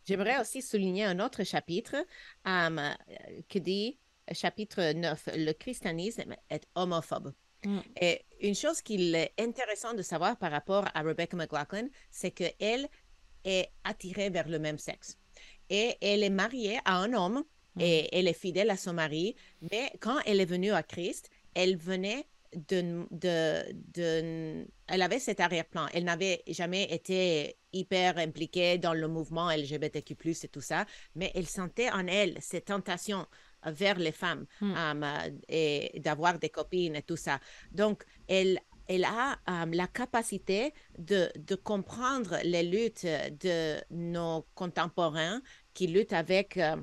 J'aimerais 0.04 0.40
aussi 0.40 0.62
souligner 0.62 1.04
un 1.04 1.20
autre 1.20 1.44
chapitre 1.44 1.96
euh, 2.46 2.94
qui 3.48 3.60
dit, 3.60 3.98
chapitre 4.32 4.92
9, 4.92 5.28
le 5.36 5.52
christianisme 5.52 6.34
est 6.48 6.66
homophobe. 6.74 7.34
Mm. 7.64 7.78
Et 8.00 8.24
une 8.40 8.54
chose 8.54 8.80
qu'il 8.80 9.14
est 9.14 9.32
intéressant 9.38 9.92
de 9.92 10.02
savoir 10.02 10.38
par 10.38 10.50
rapport 10.50 10.86
à 10.94 11.02
Rebecca 11.02 11.36
McLaughlin, 11.36 11.88
c'est 12.10 12.30
qu'elle 12.30 12.88
est 13.44 13.70
attirée 13.84 14.30
vers 14.30 14.48
le 14.48 14.58
même 14.58 14.78
sexe. 14.78 15.18
Et 15.68 15.96
elle 16.00 16.22
est 16.22 16.30
mariée 16.30 16.78
à 16.86 16.96
un 16.96 17.12
homme 17.12 17.44
Mm. 17.78 17.80
et 17.80 18.08
elle 18.12 18.28
est 18.28 18.38
fidèle 18.38 18.70
à 18.70 18.76
son 18.76 18.92
mari, 18.92 19.34
mais 19.70 19.92
quand 20.00 20.18
elle 20.26 20.40
est 20.40 20.46
venue 20.46 20.72
à 20.72 20.82
Christ, 20.82 21.30
elle 21.54 21.76
venait 21.76 22.26
de, 22.54 23.06
de, 23.10 23.62
de- 23.94 24.66
elle 24.86 25.02
avait 25.02 25.18
cet 25.18 25.40
arrière-plan. 25.40 25.86
Elle 25.92 26.04
n'avait 26.04 26.42
jamais 26.48 26.84
été 26.84 27.56
hyper 27.72 28.18
impliquée 28.18 28.78
dans 28.78 28.94
le 28.94 29.06
mouvement 29.08 29.50
LGBTQ+, 29.50 30.14
et 30.44 30.48
tout 30.48 30.60
ça, 30.62 30.86
mais 31.14 31.30
elle 31.34 31.46
sentait 31.46 31.90
en 31.90 32.06
elle 32.06 32.36
cette 32.40 32.66
tentation 32.66 33.26
vers 33.66 33.98
les 33.98 34.12
femmes 34.12 34.46
Mm. 34.60 34.74
euh, 35.02 35.30
et 35.48 36.00
d'avoir 36.00 36.38
des 36.38 36.48
copines 36.48 36.96
et 36.96 37.02
tout 37.02 37.16
ça. 37.16 37.40
Donc, 37.72 38.04
elle, 38.28 38.60
elle 38.86 39.04
a 39.04 39.32
euh, 39.48 39.66
la 39.72 39.86
capacité 39.88 40.72
de, 40.96 41.28
de 41.36 41.54
comprendre 41.56 42.38
les 42.44 42.62
luttes 42.62 43.04
de 43.04 43.76
nos 43.90 44.46
contemporains 44.54 45.42
qui 45.74 45.88
luttent 45.88 46.12
avec 46.14 46.56
euh, 46.56 46.76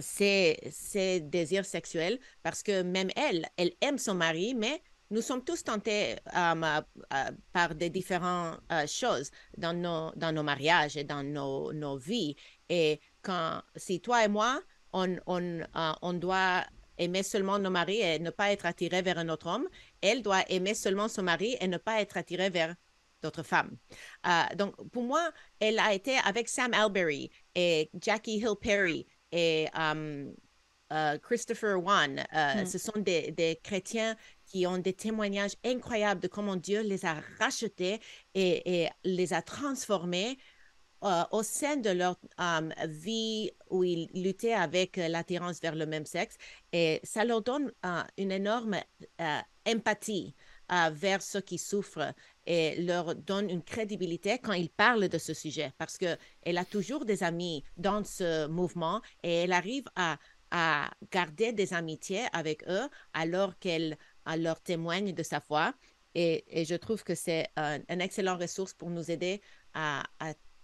ses, 0.00 0.58
ses 0.70 1.20
désirs 1.20 1.64
sexuels 1.64 2.18
parce 2.42 2.62
que 2.62 2.82
même 2.82 3.10
elle, 3.16 3.46
elle 3.56 3.72
aime 3.80 3.98
son 3.98 4.14
mari, 4.14 4.54
mais 4.54 4.82
nous 5.10 5.22
sommes 5.22 5.44
tous 5.44 5.64
tentés 5.64 6.16
euh, 6.36 6.80
euh, 7.12 7.30
par 7.52 7.74
des 7.74 7.90
différentes 7.90 8.60
euh, 8.70 8.86
choses 8.86 9.30
dans 9.56 9.72
nos, 9.72 10.12
dans 10.16 10.32
nos 10.32 10.44
mariages 10.44 10.96
et 10.96 11.04
dans 11.04 11.22
nos, 11.24 11.72
nos 11.72 11.96
vies. 11.98 12.36
Et 12.68 13.00
quand, 13.22 13.60
si 13.74 14.00
toi 14.00 14.24
et 14.24 14.28
moi, 14.28 14.60
on, 14.92 15.16
on, 15.26 15.60
on 16.02 16.12
doit 16.12 16.64
aimer 16.96 17.22
seulement 17.22 17.58
nos 17.58 17.70
maris 17.70 18.00
et 18.00 18.18
ne 18.18 18.30
pas 18.30 18.52
être 18.52 18.66
attiré 18.66 19.02
vers 19.02 19.18
un 19.18 19.28
autre 19.28 19.48
homme, 19.48 19.68
elle 20.00 20.22
doit 20.22 20.48
aimer 20.48 20.74
seulement 20.74 21.08
son 21.08 21.22
mari 21.22 21.56
et 21.60 21.66
ne 21.66 21.78
pas 21.78 22.00
être 22.00 22.16
attirée 22.16 22.50
vers 22.50 22.74
d'autres 23.22 23.42
femmes. 23.42 23.76
Donc, 24.56 24.74
pour 24.90 25.02
moi, 25.02 25.30
elle 25.60 25.78
a 25.78 25.92
été 25.92 26.16
avec 26.24 26.48
Sam 26.48 26.72
Alberry 26.72 27.30
et 27.54 27.90
Jackie 28.00 28.38
Hill 28.38 28.54
Perry 28.60 29.06
et 29.32 29.68
um, 29.74 30.34
euh, 30.92 31.18
Christopher 31.18 31.82
Wan. 31.82 32.18
Euh, 32.34 32.62
Mm. 32.62 32.66
Ce 32.66 32.78
sont 32.78 32.98
des, 32.98 33.30
des 33.30 33.56
chrétiens 33.62 34.16
qui 34.46 34.66
ont 34.66 34.78
des 34.78 34.92
témoignages 34.92 35.54
incroyables 35.64 36.20
de 36.20 36.28
comment 36.28 36.56
Dieu 36.56 36.82
les 36.82 37.04
a 37.04 37.16
rachetés 37.38 38.00
et, 38.34 38.82
et 38.84 38.88
les 39.04 39.32
a 39.32 39.42
transformés 39.42 40.38
euh, 41.04 41.22
au 41.30 41.42
sein 41.42 41.76
de 41.76 41.90
leur 41.90 42.18
um, 42.38 42.74
vie 42.88 43.50
où 43.70 43.84
ils 43.84 44.08
luttaient 44.14 44.52
avec 44.52 44.98
euh, 44.98 45.08
l'attirance 45.08 45.60
vers 45.60 45.74
le 45.74 45.86
même 45.86 46.06
sexe. 46.06 46.36
Et 46.72 47.00
ça 47.04 47.24
leur 47.24 47.42
donne 47.42 47.72
une 48.18 48.32
énorme 48.32 48.76
empathie 49.66 50.34
euh, 50.72 50.90
vers 50.92 51.22
ceux 51.22 51.40
qui 51.40 51.58
souffrent 51.58 52.14
et 52.46 52.80
leur 52.82 53.14
donne 53.14 53.50
une 53.50 53.62
crédibilité 53.62 54.38
quand 54.38 54.52
ils 54.52 54.70
parlent 54.70 55.08
de 55.08 55.18
ce 55.18 55.34
sujet 55.34 55.72
parce 55.78 55.98
qu'elle 55.98 56.58
a 56.58 56.64
toujours 56.64 57.04
des 57.04 57.22
amis 57.22 57.64
dans 57.76 58.04
ce 58.04 58.46
mouvement 58.46 59.02
et 59.22 59.42
elle 59.42 59.52
arrive 59.52 59.84
à, 59.96 60.18
à 60.50 60.90
garder 61.10 61.52
des 61.52 61.74
amitiés 61.74 62.24
avec 62.32 62.62
eux 62.68 62.88
alors 63.14 63.58
qu'elle 63.58 63.96
leur 64.36 64.60
témoigne 64.60 65.12
de 65.12 65.22
sa 65.22 65.40
foi. 65.40 65.74
Et, 66.14 66.64
je 66.64 66.74
trouve 66.74 67.04
que 67.04 67.14
c'est 67.14 67.48
un, 67.56 67.78
un 67.88 67.98
excellent 68.00 68.36
ressource 68.36 68.74
pour 68.74 68.90
nous 68.90 69.10
aider 69.10 69.40
à, 69.74 70.02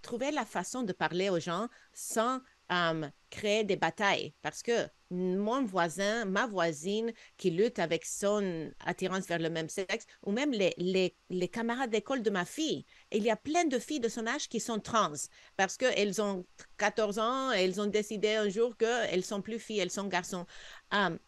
trouver 0.02 0.30
la 0.30 0.44
façon 0.44 0.82
de 0.82 0.92
parler 0.92 1.30
aux 1.30 1.40
gens 1.40 1.68
sans 1.92 2.40
um, 2.70 3.10
créer 3.28 3.64
des 3.64 3.76
batailles. 3.76 4.34
Parce 4.40 4.62
que 4.62 4.88
mon 5.10 5.64
voisin, 5.64 6.25
ma 6.25 6.46
voisine 6.46 7.12
qui 7.36 7.50
lutte 7.50 7.78
avec 7.78 8.04
son 8.04 8.70
attirance 8.80 9.26
vers 9.26 9.38
le 9.38 9.50
même 9.50 9.68
sexe, 9.68 10.06
ou 10.25 10.32
même 10.32 10.52
les, 10.52 10.75
les, 10.78 11.14
les 11.30 11.48
camarades 11.48 11.90
d'école 11.90 12.22
de 12.22 12.30
ma 12.30 12.44
fille, 12.44 12.84
il 13.12 13.22
y 13.22 13.30
a 13.30 13.36
plein 13.36 13.64
de 13.64 13.78
filles 13.78 14.00
de 14.00 14.08
son 14.08 14.26
âge 14.26 14.48
qui 14.48 14.60
sont 14.60 14.80
trans 14.80 15.12
parce 15.56 15.76
qu'elles 15.76 16.20
ont 16.20 16.44
14 16.78 17.18
ans 17.18 17.52
et 17.52 17.58
elles 17.58 17.80
ont 17.80 17.86
décidé 17.86 18.34
un 18.34 18.48
jour 18.48 18.76
qu'elles 18.76 19.25
sont 19.25 19.42
plus 19.42 19.58
filles, 19.58 19.80
elles 19.80 19.90
sont 19.90 20.08
garçons. 20.08 20.46
Um, 20.92 21.18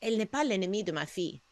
elle 0.00 0.16
n'est 0.16 0.26
pas 0.26 0.44
l'ennemi 0.44 0.84
de 0.84 0.92
ma 0.92 1.06
fille. 1.06 1.42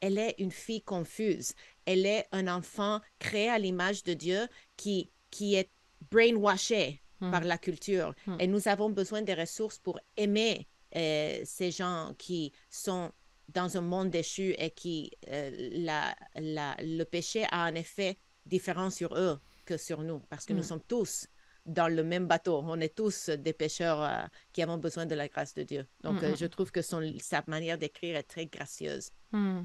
Elle 0.00 0.18
est 0.18 0.36
une 0.38 0.52
fille 0.52 0.82
confuse. 0.82 1.54
Elle 1.84 2.06
est 2.06 2.26
un 2.32 2.46
enfant 2.48 3.00
créé 3.18 3.48
à 3.48 3.58
l'image 3.58 4.04
de 4.04 4.14
Dieu 4.14 4.46
qui, 4.76 5.10
qui 5.30 5.56
est 5.56 5.70
brainwashé 6.10 7.02
Mm. 7.20 7.30
par 7.30 7.44
la 7.44 7.58
culture. 7.58 8.14
Mm. 8.26 8.36
Et 8.40 8.46
nous 8.46 8.68
avons 8.68 8.90
besoin 8.90 9.22
des 9.22 9.34
ressources 9.34 9.78
pour 9.78 9.98
aimer 10.16 10.68
euh, 10.96 11.40
ces 11.44 11.70
gens 11.70 12.14
qui 12.18 12.52
sont 12.70 13.12
dans 13.48 13.76
un 13.76 13.80
monde 13.80 14.10
déchu 14.10 14.54
et 14.58 14.70
qui 14.70 15.10
euh, 15.28 15.50
la, 15.72 16.14
la, 16.36 16.76
le 16.80 17.04
péché 17.04 17.44
a 17.50 17.64
un 17.64 17.74
effet 17.74 18.18
différent 18.46 18.90
sur 18.90 19.14
eux 19.16 19.38
que 19.64 19.76
sur 19.76 20.02
nous, 20.02 20.20
parce 20.30 20.44
que 20.46 20.52
nous 20.52 20.60
Mm. 20.60 20.70
sommes 20.70 20.82
tous 20.88 21.26
dans 21.66 21.88
le 21.88 22.02
même 22.02 22.26
bateau. 22.26 22.62
On 22.64 22.80
est 22.80 22.94
tous 22.94 23.28
des 23.28 23.52
pécheurs 23.52 24.02
euh, 24.02 24.22
qui 24.52 24.62
avons 24.62 24.78
besoin 24.78 25.04
de 25.06 25.14
la 25.14 25.28
grâce 25.28 25.54
de 25.54 25.62
Dieu. 25.62 25.86
Donc, 26.02 26.22
euh, 26.22 26.34
je 26.34 26.46
trouve 26.46 26.70
que 26.72 26.80
son, 26.82 27.02
sa 27.20 27.42
manière 27.46 27.76
d'écrire 27.76 28.16
est 28.16 28.22
très 28.22 28.46
gracieuse. 28.46 29.10
Mmh. 29.32 29.60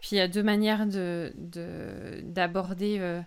Puis 0.00 0.10
il 0.12 0.16
y 0.16 0.20
a 0.20 0.28
deux 0.28 0.42
manières 0.44 0.86
de, 0.86 1.32
d'aborder, 2.22 2.98
euh, 3.00 3.20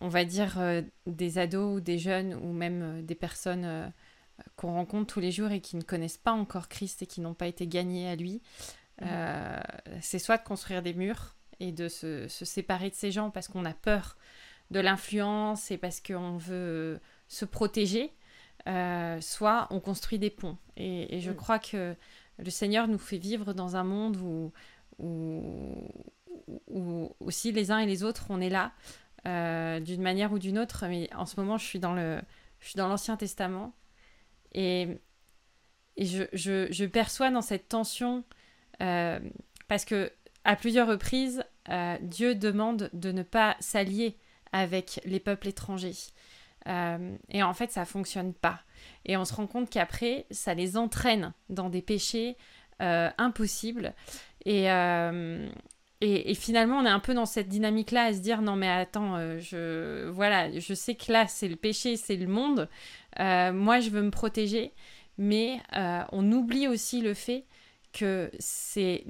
on 0.00 0.08
va 0.08 0.24
dire, 0.24 0.58
des 1.06 1.38
ados 1.38 1.76
ou 1.76 1.80
des 1.80 1.98
jeunes 1.98 2.34
ou 2.34 2.52
même 2.52 3.04
des 3.04 3.14
personnes 3.14 3.92
qu'on 4.56 4.72
rencontre 4.72 5.14
tous 5.14 5.20
les 5.20 5.32
jours 5.32 5.50
et 5.50 5.60
qui 5.60 5.76
ne 5.76 5.82
connaissent 5.82 6.18
pas 6.18 6.32
encore 6.32 6.68
Christ 6.68 7.02
et 7.02 7.06
qui 7.06 7.20
n'ont 7.20 7.34
pas 7.34 7.46
été 7.46 7.66
gagnés 7.66 8.08
à 8.08 8.16
lui. 8.16 8.42
c'est 10.00 10.18
soit 10.18 10.38
de 10.38 10.44
construire 10.44 10.82
des 10.82 10.94
murs 10.94 11.36
et 11.60 11.72
de 11.72 11.88
se, 11.88 12.28
se 12.28 12.44
séparer 12.44 12.90
de 12.90 12.94
ces 12.94 13.10
gens 13.10 13.30
parce 13.30 13.48
qu'on 13.48 13.64
a 13.64 13.74
peur 13.74 14.16
de 14.70 14.80
l'influence 14.80 15.70
et 15.70 15.78
parce 15.78 16.00
qu'on 16.00 16.36
veut 16.36 17.00
se 17.28 17.44
protéger, 17.44 18.12
euh, 18.68 19.20
soit 19.20 19.68
on 19.70 19.80
construit 19.80 20.18
des 20.18 20.30
ponts. 20.30 20.56
Et, 20.76 21.20
je 21.20 21.30
mm. 21.30 21.36
crois 21.36 21.58
que 21.58 21.94
le 22.38 22.50
Seigneur 22.50 22.88
nous 22.88 22.98
fait 22.98 23.18
vivre 23.18 23.52
dans 23.52 23.76
un 23.76 23.84
monde 23.84 24.16
où, 24.16 24.52
où, 24.98 27.14
aussi 27.20 27.52
les 27.52 27.70
uns 27.70 27.78
et 27.78 27.86
les 27.86 28.02
autres, 28.02 28.26
on 28.28 28.40
est 28.40 28.50
là 28.50 28.72
euh, 29.26 29.80
d'une 29.80 30.02
manière 30.02 30.32
ou 30.32 30.38
d'une 30.38 30.58
autre. 30.58 30.84
Mais 30.88 31.08
en 31.14 31.26
ce 31.26 31.38
moment, 31.38 31.58
je 31.58 31.64
suis 31.64 31.78
dans 31.78 31.94
le, 31.94 32.20
je 32.60 32.68
suis 32.68 32.76
dans 32.76 32.88
l'Ancien 32.88 33.16
Testament 33.16 33.72
et, 34.52 34.88
et 35.96 36.04
je, 36.04 36.86
perçois 36.86 37.30
dans 37.30 37.42
cette 37.42 37.68
tension 37.68 38.24
euh, 38.82 39.20
parce 39.68 39.84
que 39.84 40.12
à 40.44 40.56
plusieurs 40.56 40.86
reprises, 40.86 41.42
Dieu 42.02 42.36
demande 42.36 42.88
de 42.92 43.10
ne 43.10 43.24
pas 43.24 43.56
s'allier 43.58 44.16
avec 44.52 45.00
les 45.04 45.18
peuples 45.18 45.48
étrangers. 45.48 45.96
Euh, 46.68 47.16
et 47.28 47.42
en 47.42 47.54
fait, 47.54 47.70
ça 47.70 47.84
fonctionne 47.84 48.34
pas. 48.34 48.60
Et 49.04 49.16
on 49.16 49.24
se 49.24 49.34
rend 49.34 49.46
compte 49.46 49.70
qu'après, 49.70 50.26
ça 50.30 50.54
les 50.54 50.76
entraîne 50.76 51.32
dans 51.48 51.68
des 51.68 51.82
péchés 51.82 52.36
euh, 52.82 53.10
impossibles. 53.18 53.94
Euh, 54.46 55.48
et, 56.06 56.34
finalement, 56.34 56.78
on 56.78 56.84
est 56.84 56.90
un 56.90 57.00
peu 57.00 57.14
dans 57.14 57.26
cette 57.26 57.48
dynamique-là 57.48 58.04
à 58.04 58.12
se 58.12 58.18
dire 58.18 58.42
non, 58.42 58.56
mais 58.56 58.68
attends, 58.68 59.18
je, 59.38 60.08
voilà, 60.08 60.58
je 60.58 60.74
sais 60.74 60.94
que 60.94 61.10
là, 61.12 61.26
c'est 61.26 61.48
le 61.48 61.56
péché, 61.56 61.96
c'est 61.96 62.16
le 62.16 62.26
monde. 62.26 62.68
moi, 63.18 63.80
je 63.80 63.90
veux 63.90 64.02
me 64.02 64.10
protéger. 64.10 64.72
Mais 65.18 65.60
on 66.12 66.30
oublie 66.32 66.68
aussi 66.68 67.00
le 67.00 67.14
fait 67.14 67.44
que 67.96 68.30
c'est 68.38 69.04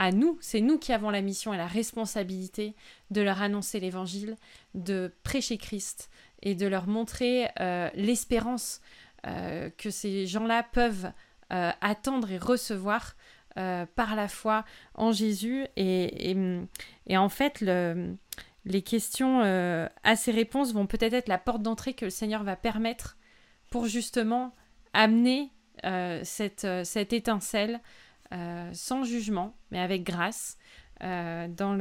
à 0.00 0.10
nous, 0.10 0.36
c'est 0.40 0.60
nous 0.60 0.76
qui 0.76 0.92
avons 0.92 1.10
la 1.10 1.22
mission 1.22 1.54
et 1.54 1.56
la 1.56 1.68
responsabilité 1.68 2.74
de 3.12 3.20
leur 3.20 3.40
annoncer 3.40 3.78
l'évangile, 3.78 4.36
de 4.74 5.12
prêcher 5.22 5.58
Christ 5.58 6.10
et 6.42 6.56
de 6.56 6.66
leur 6.66 6.88
montrer 6.88 7.48
euh, 7.60 7.88
l'espérance 7.94 8.80
euh, 9.28 9.70
que 9.78 9.90
ces 9.90 10.26
gens-là 10.26 10.64
peuvent 10.64 11.12
euh, 11.52 11.70
attendre 11.80 12.32
et 12.32 12.38
recevoir 12.38 13.14
par 13.54 14.16
la 14.16 14.28
foi 14.28 14.64
en 14.94 15.12
Jésus. 15.12 15.66
Et, 15.76 16.36
en 17.10 17.28
fait, 17.28 17.60
le, 17.60 18.16
les 18.64 18.82
questions 18.82 19.40
à 19.42 20.16
ces 20.16 20.32
réponses 20.32 20.72
vont 20.72 20.86
peut-être 20.86 21.14
être 21.14 21.28
la 21.28 21.38
porte 21.38 21.62
d'entrée 21.62 21.94
que 21.94 22.04
le 22.04 22.10
Seigneur 22.10 22.44
va 22.44 22.56
permettre 22.56 23.16
pour 23.70 23.86
justement 23.86 24.54
amener 24.94 25.50
cette, 26.22 26.66
cette 26.84 27.12
étincelle 27.12 27.80
euh, 28.32 28.70
sans 28.72 29.04
jugement, 29.04 29.54
mais 29.70 29.78
avec 29.78 30.04
grâce, 30.04 30.56
euh, 31.02 31.48
dans, 31.48 31.74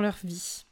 leur 0.00 0.16
vie. 0.24 0.64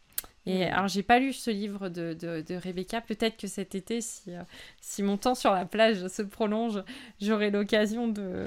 Et 0.46 0.64
mm. 0.64 0.72
alors, 0.72 0.88
j'ai 0.88 1.02
pas 1.02 1.18
lu 1.18 1.32
ce 1.32 1.50
livre 1.50 1.88
de, 1.88 2.14
de, 2.14 2.54
Rebecca. 2.54 3.00
Peut-être 3.00 3.36
que 3.36 3.46
cet 3.46 3.74
été, 3.74 4.00
si, 4.00 4.30
euh, 4.30 4.42
si 4.80 5.02
mon 5.02 5.16
temps 5.16 5.34
sur 5.34 5.52
la 5.52 5.64
plage 5.64 6.06
se 6.08 6.22
prolonge, 6.22 6.82
j'aurai 7.20 7.50
l'occasion 7.50 8.08
de, 8.08 8.46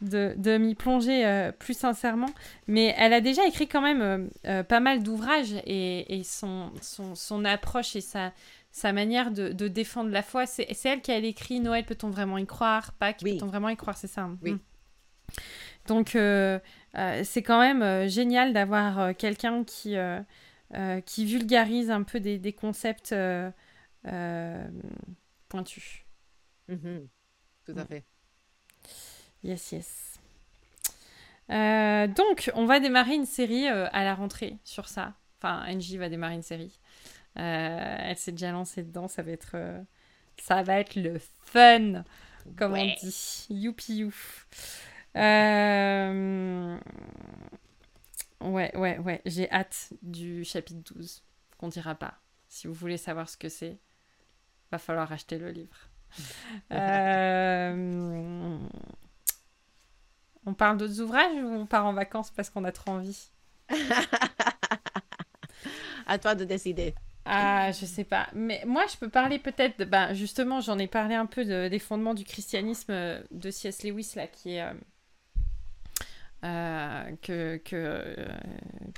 de, 0.00 0.34
de 0.36 0.58
m'y 0.58 0.74
plonger 0.74 1.50
plus 1.58 1.76
sincèrement. 1.76 2.30
Mais 2.66 2.94
elle 2.98 3.12
a 3.12 3.20
déjà 3.20 3.46
écrit 3.46 3.66
quand 3.66 3.82
même 3.82 4.30
pas 4.68 4.80
mal 4.80 5.02
d'ouvrages 5.02 5.54
et, 5.66 6.18
et 6.18 6.22
son, 6.22 6.70
son, 6.80 7.14
son, 7.14 7.44
approche 7.44 7.96
et 7.96 8.00
sa, 8.00 8.32
sa 8.70 8.92
manière 8.92 9.30
de, 9.30 9.68
défendre 9.68 10.10
la 10.10 10.22
foi. 10.22 10.46
C'est 10.46 10.68
elle 10.84 11.00
qui 11.00 11.10
a 11.10 11.16
écrit 11.16 11.60
Noël, 11.60 11.84
peut-on 11.84 12.10
vraiment 12.10 12.38
y 12.38 12.46
croire? 12.46 12.92
Pâques, 12.92 13.22
peut-on 13.22 13.46
vraiment 13.46 13.68
y 13.68 13.76
croire? 13.76 13.96
C'est 13.96 14.06
ça. 14.06 14.22
Hein? 14.22 14.38
Oui. 14.42 14.52
Hmm. 14.52 14.58
Donc, 15.86 16.14
euh, 16.14 16.58
euh, 16.96 17.22
c'est 17.24 17.42
quand 17.42 17.58
même 17.58 17.82
euh, 17.82 18.08
génial 18.08 18.52
d'avoir 18.52 19.16
quelqu'un 19.16 19.64
qui, 19.64 19.96
qui 21.06 21.24
vulgarise 21.24 21.90
un 21.90 22.02
peu 22.02 22.20
des, 22.20 22.52
concepts 22.52 23.14
pointus. 25.48 26.04
Mm-hmm. 26.68 27.06
Tout 27.66 27.74
à 27.76 27.84
fait. 27.84 28.04
Yes, 29.42 29.72
yes. 29.72 30.20
donc, 31.48 32.50
on 32.54 32.66
va 32.66 32.80
démarrer 32.80 33.14
une 33.14 33.26
série 33.26 33.68
à 33.68 34.04
la 34.04 34.14
rentrée 34.14 34.56
sur 34.64 34.88
ça. 34.88 35.14
Enfin, 35.40 35.64
Angie 35.68 35.96
va 35.96 36.08
démarrer 36.08 36.34
une 36.34 36.42
série. 36.42 36.78
Euh, 37.38 37.96
elle 38.00 38.16
s'est 38.16 38.32
déjà 38.32 38.50
lancée 38.50 38.82
dedans, 38.82 39.06
ça 39.06 39.22
va 39.22 39.30
être, 39.30 39.52
euh, 39.54 39.80
ça 40.40 40.62
va 40.62 40.80
être 40.80 40.96
le 40.96 41.20
fun, 41.44 42.02
comme 42.56 42.74
on 42.74 42.94
dit. 43.00 43.46
Youpi 43.50 43.98
youf. 43.98 44.48
Euh, 48.42 48.50
ouais, 48.50 48.76
ouais, 48.76 48.98
ouais. 48.98 49.22
J'ai 49.24 49.50
hâte 49.50 49.92
du 50.02 50.44
chapitre 50.44 50.94
12, 50.94 51.22
qu'on 51.58 51.68
dira 51.68 51.94
pas. 51.94 52.14
Si 52.48 52.66
vous 52.66 52.74
voulez 52.74 52.96
savoir 52.96 53.28
ce 53.28 53.36
que 53.36 53.48
c'est, 53.48 53.78
va 54.70 54.78
falloir 54.78 55.10
acheter 55.12 55.38
le 55.38 55.50
livre. 55.50 55.76
On 60.48 60.54
parle 60.54 60.78
d'autres 60.78 61.02
ouvrages 61.02 61.34
ou 61.34 61.46
on 61.46 61.66
part 61.66 61.84
en 61.84 61.92
vacances 61.92 62.30
parce 62.30 62.48
qu'on 62.48 62.64
a 62.64 62.72
trop 62.72 62.92
envie? 62.92 63.28
À 66.06 66.18
toi 66.18 66.34
de 66.34 66.46
décider. 66.46 66.94
Ah, 67.26 67.70
je 67.72 67.84
sais 67.84 68.04
pas. 68.04 68.28
Mais 68.32 68.62
moi, 68.66 68.84
je 68.90 68.96
peux 68.96 69.10
parler 69.10 69.38
peut-être, 69.38 69.84
ben, 69.84 70.14
justement, 70.14 70.62
j'en 70.62 70.78
ai 70.78 70.86
parlé 70.86 71.14
un 71.14 71.26
peu 71.26 71.44
des 71.44 71.78
fondements 71.78 72.14
du 72.14 72.24
christianisme 72.24 72.92
euh, 72.92 73.22
de 73.30 73.50
C.S. 73.50 73.82
Lewis, 73.82 74.12
là, 74.16 74.26
qui 74.26 74.54
est. 74.54 74.62
Euh, 74.62 74.72
euh, 76.44 77.16
que, 77.22 77.56
que, 77.58 78.16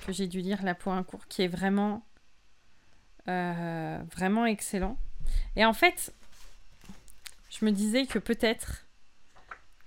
que 0.05 0.13
j'ai 0.13 0.27
dû 0.27 0.41
lire 0.41 0.63
là 0.63 0.75
pour 0.75 0.93
un 0.93 1.03
cours, 1.03 1.27
qui 1.27 1.43
est 1.43 1.49
vraiment. 1.49 2.05
vraiment 3.27 4.47
excellent. 4.47 4.97
Et 5.55 5.65
en 5.65 5.73
fait, 5.73 6.13
je 7.51 7.65
me 7.65 7.71
disais 7.71 8.07
que 8.07 8.19
peut-être, 8.19 8.87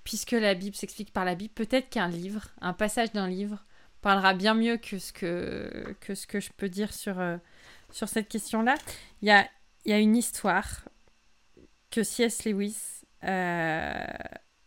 puisque 0.04 0.32
la 0.32 0.54
Bible 0.54 0.76
s'explique 0.76 1.12
par 1.12 1.26
la 1.26 1.36
Bible, 1.36 1.54
peut-être 1.54 1.90
qu'un 1.90 2.08
livre, 2.08 2.50
un 2.62 2.74
passage 2.74 3.12
d'un 3.12 3.28
livre, 3.28 3.66
parlera 4.02 4.34
bien 4.34 4.54
mieux 4.54 4.78
que 4.78 5.00
ce 5.00 5.12
que, 5.14 5.96
que, 6.00 6.16
ce 6.16 6.28
que 6.28 6.40
je 6.40 6.52
peux 6.56 6.70
dire 6.70 6.94
sur 6.94 7.22
sur 7.94 8.10
cette 8.10 8.28
question-là. 8.28 8.76
Il 9.22 9.28
y 9.28 9.32
a, 9.32 9.48
y 9.86 9.94
a, 9.94 10.00
une 10.00 10.18
histoire 10.18 10.90
que 11.92 12.04
C.S. 12.04 12.44
Lewis 12.44 13.04
euh, 13.24 14.04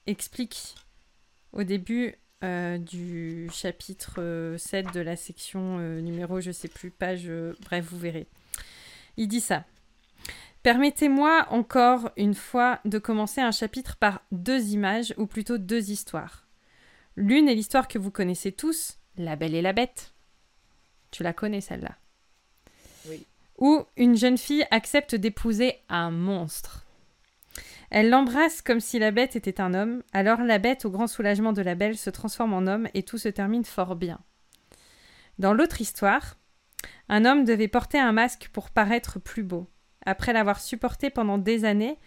explique 0.07 0.77
au 1.53 1.65
début 1.65 2.15
euh, 2.45 2.79
du 2.79 3.49
chapitre 3.53 4.57
7 4.59 4.93
de 4.93 5.01
la 5.01 5.17
section 5.17 5.79
euh, 5.79 6.01
numéro, 6.01 6.41
je 6.41 6.51
sais 6.51 6.69
plus, 6.69 6.91
page, 6.91 7.31
bref, 7.63 7.85
vous 7.91 7.99
verrez. 7.99 8.27
Il 9.17 9.29
dit 9.29 9.41
ça. 9.41 9.65
Permettez-moi 10.63 11.47
encore 11.51 12.11
une 12.17 12.35
fois 12.35 12.81
de 12.85 12.99
commencer 12.99 13.41
un 13.41 13.53
chapitre 13.53 13.97
par 13.97 14.23
deux 14.33 14.71
images, 14.71 15.15
ou 15.17 15.27
plutôt 15.27 15.59
deux 15.59 15.91
histoires. 15.91 16.47
L'une 17.15 17.49
est 17.49 17.55
l'histoire 17.55 17.89
que 17.89 17.99
vous 17.99 18.11
connaissez 18.11 18.53
tous, 18.53 18.99
La 19.17 19.37
Belle 19.37 19.55
et 19.55 19.63
la 19.63 19.73
Bête. 19.73 20.13
Tu 21.11 21.23
la 21.23 21.33
connais 21.33 21.61
celle-là? 21.61 21.97
Où 23.59 23.87
une 23.97 24.17
jeune 24.17 24.37
fille 24.37 24.67
accepte 24.71 25.15
d'épouser 25.15 25.79
un 25.89 26.11
monstre. 26.11 26.86
Elle 27.97 28.11
l'embrasse 28.11 28.61
comme 28.61 28.81
si 28.81 28.99
la 28.99 29.11
bête 29.11 29.37
était 29.37 29.59
un 29.59 29.73
homme, 29.73 30.03
alors 30.13 30.43
la 30.43 30.59
bête, 30.59 30.85
au 30.85 30.91
grand 30.91 31.07
soulagement 31.07 31.55
de 31.55 31.63
la 31.63 31.75
belle, 31.75 31.97
se 31.97 32.11
transforme 32.11 32.53
en 32.53 32.67
homme 32.67 32.89
et 32.93 33.03
tout 33.03 33.17
se 33.17 33.31
termine 33.31 33.65
fort 33.65 33.97
bien. 33.97 34.21
Dans 35.39 35.55
l'autre 35.55 35.81
histoire, 35.81 36.37
un 37.09 37.25
homme 37.25 37.47
devait 37.47 37.69
porter 37.69 37.99
un 37.99 38.13
masque 38.13 38.51
pour 38.53 38.69
paraître 38.69 39.19
plus 39.19 39.45
beau. 39.45 39.71
Après 40.05 40.35
l'avoir 40.35 40.61
supporté 40.61 41.09
pendant 41.09 41.39
des 41.39 41.65
années, 41.65 41.99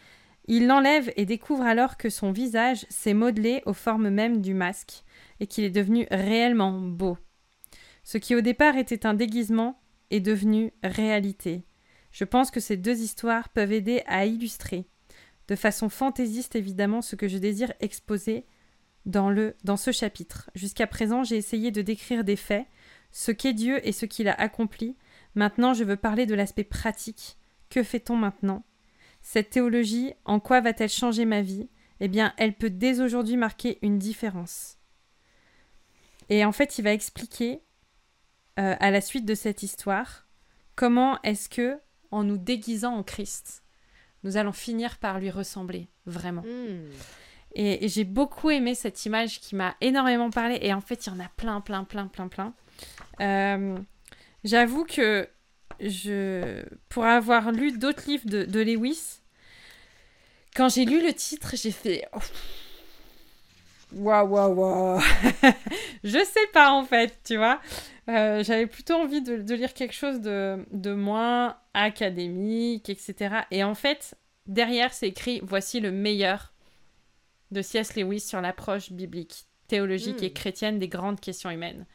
il 0.46 0.68
l'enlève 0.68 1.12
et 1.16 1.26
découvre 1.26 1.64
alors 1.64 1.98
que 1.98 2.12
son 2.12 2.32
visage 2.32 2.86
s'est 2.92 3.16
modelé 3.16 3.64
aux 3.66 3.74
formes 3.74 4.12
mêmes 4.12 4.42
du 4.42 4.54
masque 4.54 5.04
et 5.40 5.48
qu'il 5.48 5.64
est 5.64 5.72
devenu 5.72 6.06
réellement 6.12 6.80
beau. 6.80 7.18
Ce 8.04 8.20
qui 8.20 8.36
au 8.36 8.42
départ 8.42 8.78
était 8.78 9.08
un 9.08 9.16
déguisement 9.16 9.82
est 10.12 10.20
devenue 10.20 10.72
réalité. 10.84 11.64
Je 12.12 12.26
pense 12.26 12.52
que 12.52 12.60
ces 12.60 12.78
deux 12.78 13.00
histoires 13.00 13.50
peuvent 13.50 13.72
aider 13.72 14.04
à 14.06 14.28
illustrer, 14.28 14.88
de 15.50 15.56
façon 15.56 15.90
fantaisiste 15.90 16.56
évidemment, 16.56 17.02
ce 17.02 17.16
que 17.16 17.28
je 17.28 17.40
désire 17.40 17.74
exposer 17.80 18.46
dans, 19.06 19.32
le, 19.32 19.56
dans 19.64 19.78
ce 19.78 19.92
chapitre. 19.92 20.52
Jusqu'à 20.54 20.86
présent, 20.86 21.24
j'ai 21.24 21.38
essayé 21.38 21.72
de 21.72 21.82
décrire 21.82 22.24
des 22.24 22.36
faits, 22.36 22.68
ce 23.12 23.32
qu'est 23.32 23.54
Dieu 23.54 23.86
et 23.86 23.92
ce 23.92 24.06
qu'il 24.06 24.28
a 24.28 24.40
accompli. 24.40 24.96
Maintenant, 25.34 25.74
je 25.74 25.84
veux 25.84 25.96
parler 25.96 26.28
de 26.28 26.36
l'aspect 26.36 26.64
pratique 26.64 27.38
Que 27.72 27.82
fait-on 27.82 28.16
maintenant? 28.16 28.64
Cette 29.24 29.50
théologie, 29.50 30.14
en 30.24 30.40
quoi 30.40 30.62
va-t-elle 30.62 30.90
changer 30.90 31.26
ma 31.26 31.42
vie? 31.42 31.68
Eh 32.00 32.08
bien, 32.08 32.34
elle 32.38 32.54
peut 32.54 32.70
dès 32.70 33.02
aujourd'hui 33.02 33.36
marquer 33.36 33.80
une 33.82 33.98
différence. 33.98 34.78
Et 36.30 36.46
en 36.46 36.52
fait, 36.52 36.78
il 36.78 36.84
va 36.84 36.94
expliquer 36.94 37.64
euh, 38.60 38.76
à 38.80 38.92
la 38.92 39.02
suite 39.02 39.26
de 39.26 39.36
cette 39.36 39.64
histoire 39.64 40.28
comment 40.76 41.20
est-ce 41.24 41.50
que, 41.50 41.80
en 42.12 42.24
nous 42.24 42.38
déguisant 42.38 42.94
en 42.94 43.04
Christ, 43.04 43.64
nous 44.24 44.38
allons 44.38 44.52
finir 44.52 44.98
par 44.98 45.20
lui 45.20 45.30
ressembler, 45.30 45.88
vraiment. 46.06 46.42
Hmm. 46.42 46.90
Et, 47.56 47.86
et 47.86 47.88
j'ai 47.88 48.04
beaucoup 48.04 48.50
aimé 48.50 48.76
cette 48.76 49.06
image 49.06 49.40
qui 49.40 49.56
m'a 49.56 49.76
énormément 49.82 50.30
parlé. 50.30 50.60
Et 50.62 50.74
en 50.74 50.82
fait, 50.82 51.06
il 51.06 51.10
y 51.10 51.16
en 51.16 51.20
a 51.20 51.30
plein, 51.36 51.62
plein, 51.62 51.84
plein, 51.84 52.08
plein, 52.08 52.28
plein. 52.28 52.54
Euh, 53.22 53.78
J'avoue 54.44 54.86
que 54.86 55.28
je, 55.80 56.64
pour 56.88 57.06
avoir 57.06 57.52
lu 57.52 57.78
d'autres 57.78 58.04
livres 58.08 58.28
de, 58.30 58.44
de 58.44 58.60
Lewis, 58.62 59.20
quand 60.56 60.70
j'ai 60.70 60.86
lu 60.86 61.06
le 61.06 61.14
titre, 61.14 61.56
j'ai 61.56 61.72
fait 61.72 62.08
oh. 62.14 62.20
Waouh, 63.96 64.28
waouh, 64.28 64.54
waouh. 64.54 65.02
je 66.04 66.24
sais 66.24 66.48
pas 66.54 66.72
en 66.72 66.84
fait, 66.84 67.20
tu 67.24 67.38
vois. 67.38 67.60
Euh, 68.10 68.44
J'avais 68.44 68.66
plutôt 68.68 68.96
envie 68.96 69.22
de, 69.22 69.38
de, 69.38 69.56
lire 69.56 69.74
quelque 69.74 69.94
chose 69.94 70.20
de, 70.22 70.66
de 70.72 70.94
moins 70.94 71.58
académique, 71.74 72.90
etc. 72.90 73.42
Et 73.52 73.64
en 73.64 73.76
fait, 73.76 74.16
derrière, 74.48 74.94
c'est 74.94 75.08
écrit 75.08 75.42
voici 75.44 75.80
le 75.80 75.92
meilleur 75.92 76.54
de 77.52 77.62
C.S. 77.62 77.96
Lewis 77.96 78.20
sur 78.22 78.42
l'approche 78.42 78.92
biblique, 78.92 79.46
théologique 79.68 80.24
et 80.24 80.34
chrétienne 80.34 80.80
des 80.80 80.88
grandes 80.88 81.20
questions 81.20 81.50
humaines. 81.52 81.86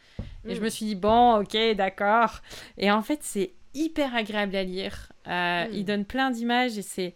Et 0.47 0.55
je 0.55 0.61
Mm. 0.61 0.65
me 0.65 0.69
suis 0.69 0.87
dit, 0.87 0.95
bon, 0.95 1.41
ok, 1.41 1.57
d'accord. 1.77 2.41
Et 2.79 2.91
en 2.91 3.03
fait, 3.03 3.21
c'est 3.23 3.53
hyper 3.73 4.15
agréable 4.15 4.55
à 4.57 4.63
lire. 4.63 5.11
Euh. 5.27 5.67
Il 5.73 5.85
donne 5.85 6.05
plein 6.05 6.31
d'images 6.31 6.79
et 6.79 6.83
c'est, 6.83 7.15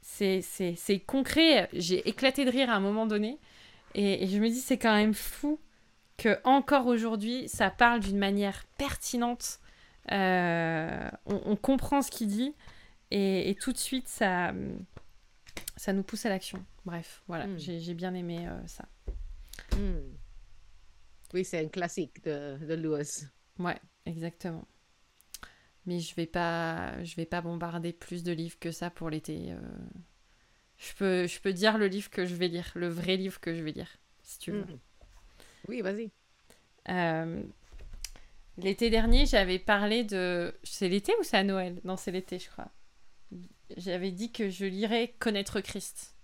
c'est, 0.00 0.40
c'est, 0.42 0.74
c'est 0.76 0.98
concret. 0.98 1.68
J'ai 1.72 2.08
éclaté 2.08 2.44
de 2.44 2.50
rire 2.50 2.70
à 2.70 2.74
un 2.74 2.80
moment 2.80 3.06
donné. 3.06 3.38
Et, 3.94 4.24
et 4.24 4.26
je 4.28 4.38
me 4.38 4.48
dis, 4.48 4.60
c'est 4.60 4.78
quand 4.78 4.94
même 4.94 5.14
fou 5.14 5.60
que 6.16 6.38
encore 6.44 6.86
aujourd'hui, 6.86 7.48
ça 7.48 7.70
parle 7.70 8.00
d'une 8.00 8.18
manière 8.18 8.64
pertinente. 8.78 9.58
Euh, 10.12 11.10
on, 11.26 11.40
on 11.46 11.56
comprend 11.56 12.02
ce 12.02 12.10
qu'il 12.10 12.28
dit. 12.28 12.54
Et, 13.10 13.50
et 13.50 13.54
tout 13.54 13.72
de 13.72 13.78
suite, 13.78 14.06
ça, 14.08 14.52
ça 15.76 15.92
nous 15.92 16.02
pousse 16.02 16.26
à 16.26 16.28
l'action. 16.28 16.64
Bref, 16.84 17.22
voilà, 17.26 17.46
Mm. 17.46 17.58
j'ai, 17.58 17.80
j'ai 17.80 17.94
bien 17.94 18.14
aimé 18.14 18.46
euh, 18.46 18.66
ça. 18.66 18.84
Hmm. 19.76 20.14
Oui, 21.34 21.44
c'est 21.44 21.64
un 21.64 21.68
classique 21.68 22.22
de, 22.24 22.56
de 22.64 22.74
Lewis. 22.74 23.24
Ouais, 23.58 23.78
exactement. 24.06 24.66
Mais 25.86 25.98
je 26.00 26.14
vais 26.14 26.26
pas, 26.26 27.02
je 27.04 27.14
vais 27.16 27.24
pas 27.26 27.40
bombarder 27.40 27.92
plus 27.92 28.22
de 28.22 28.32
livres 28.32 28.58
que 28.60 28.70
ça 28.70 28.90
pour 28.90 29.10
l'été. 29.10 29.52
euh. 29.52 29.58
Je 30.80 30.94
peux, 30.94 31.26
je 31.26 31.40
peux 31.40 31.52
dire 31.52 31.76
le 31.76 31.86
livre 31.86 32.10
que 32.10 32.24
je 32.24 32.34
vais 32.34 32.48
lire, 32.48 32.72
le 32.74 32.88
vrai 32.88 33.16
livre 33.16 33.38
que 33.38 33.54
je 33.54 33.62
vais 33.62 33.72
lire, 33.72 33.98
si 34.22 34.38
tu 34.38 34.50
veux. 34.50 34.62
Hmm. 34.62 34.78
Oui, 35.68 35.82
vas-y. 35.82 36.10
Euh, 36.88 37.42
L'été 38.62 38.90
dernier, 38.90 39.26
j'avais 39.26 39.58
parlé 39.58 40.04
de. 40.04 40.54
C'est 40.62 40.88
l'été 40.88 41.12
ou 41.20 41.22
c'est 41.22 41.36
à 41.36 41.44
Noël? 41.44 41.80
Non, 41.84 41.96
c'est 41.96 42.10
l'été, 42.10 42.38
je 42.38 42.48
crois. 42.48 42.68
J'avais 43.76 44.10
dit 44.10 44.32
que 44.32 44.50
je 44.50 44.64
lirais 44.64 45.14
Connaître 45.18 45.60
Christ. 45.60 46.14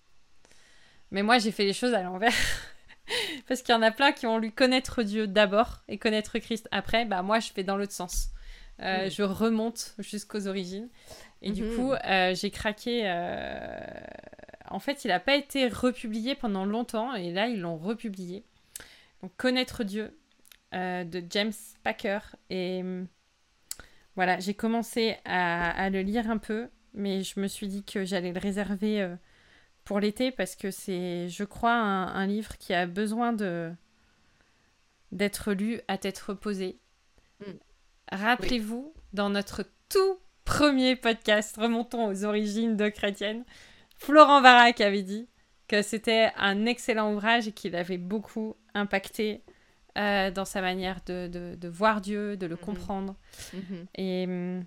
Mais 1.10 1.22
moi, 1.22 1.38
j'ai 1.38 1.52
fait 1.52 1.64
les 1.64 1.72
choses 1.72 1.94
à 1.94 2.02
l'envers. 2.02 2.34
Parce 3.48 3.62
qu'il 3.62 3.74
y 3.74 3.78
en 3.78 3.82
a 3.82 3.92
plein 3.92 4.12
qui 4.12 4.26
ont 4.26 4.38
lu 4.38 4.50
Connaître 4.50 5.02
Dieu 5.02 5.26
d'abord 5.26 5.82
et 5.88 5.98
Connaître 5.98 6.38
Christ 6.38 6.68
après. 6.72 7.04
Bah, 7.04 7.22
moi, 7.22 7.38
je 7.38 7.52
fais 7.52 7.62
dans 7.62 7.76
l'autre 7.76 7.92
sens. 7.92 8.30
Euh, 8.80 9.06
Mm. 9.06 9.10
Je 9.10 9.22
remonte 9.22 9.94
jusqu'aux 9.98 10.48
origines. 10.48 10.88
Et 11.46 11.52
du 11.52 11.62
Mhm. 11.62 11.76
coup, 11.76 11.92
euh, 11.92 12.34
j'ai 12.34 12.50
craqué. 12.50 13.02
euh, 13.04 13.80
En 14.68 14.80
fait, 14.80 15.04
il 15.04 15.08
n'a 15.08 15.20
pas 15.20 15.36
été 15.36 15.68
republié 15.68 16.34
pendant 16.34 16.64
longtemps. 16.64 17.14
Et 17.14 17.30
là, 17.32 17.46
ils 17.46 17.60
l'ont 17.60 17.76
republié. 17.78 18.44
Donc, 19.22 19.30
Connaître 19.36 19.84
Dieu 19.84 20.18
euh, 20.74 21.04
de 21.04 21.22
James 21.30 21.52
Packer. 21.84 22.18
Et 22.50 22.82
voilà, 24.16 24.40
j'ai 24.40 24.54
commencé 24.54 25.16
à, 25.24 25.70
à 25.70 25.88
le 25.90 26.00
lire 26.02 26.28
un 26.30 26.38
peu, 26.38 26.68
mais 26.94 27.22
je 27.22 27.38
me 27.38 27.46
suis 27.46 27.68
dit 27.68 27.84
que 27.84 28.04
j'allais 28.04 28.32
le 28.32 28.40
réserver 28.40 29.14
pour 29.84 30.00
l'été 30.00 30.32
parce 30.32 30.56
que 30.56 30.70
c'est, 30.72 31.28
je 31.28 31.44
crois, 31.44 31.74
un, 31.74 32.08
un 32.08 32.26
livre 32.26 32.56
qui 32.58 32.74
a 32.74 32.86
besoin 32.86 33.32
de 33.32 33.70
d'être 35.12 35.52
lu 35.52 35.80
à 35.86 35.96
tête 35.98 36.18
reposée. 36.18 36.78
Mm. 37.40 37.52
Rappelez-vous, 38.10 38.92
dans 39.12 39.30
notre 39.30 39.64
tout 39.88 40.18
premier 40.46 40.96
podcast, 40.96 41.56
remontons 41.58 42.06
aux 42.08 42.24
origines 42.24 42.76
de 42.76 42.88
chrétienne, 42.88 43.44
Florent 43.98 44.40
Varac 44.40 44.80
avait 44.80 45.02
dit 45.02 45.28
que 45.68 45.82
c'était 45.82 46.30
un 46.36 46.64
excellent 46.64 47.12
ouvrage 47.12 47.48
et 47.48 47.52
qu'il 47.52 47.74
avait 47.76 47.98
beaucoup 47.98 48.56
impacté 48.72 49.42
euh, 49.98 50.30
dans 50.30 50.44
sa 50.44 50.60
manière 50.60 51.00
de, 51.06 51.26
de- 51.28 51.54
de 51.56 51.68
voir 51.68 52.00
Dieu, 52.00 52.36
de 52.36 52.46
le 52.46 52.54
Mhm. 52.54 52.60
comprendre. 52.60 53.16
Mhm. 53.52 53.86
Et 53.96 54.24
hum, 54.26 54.64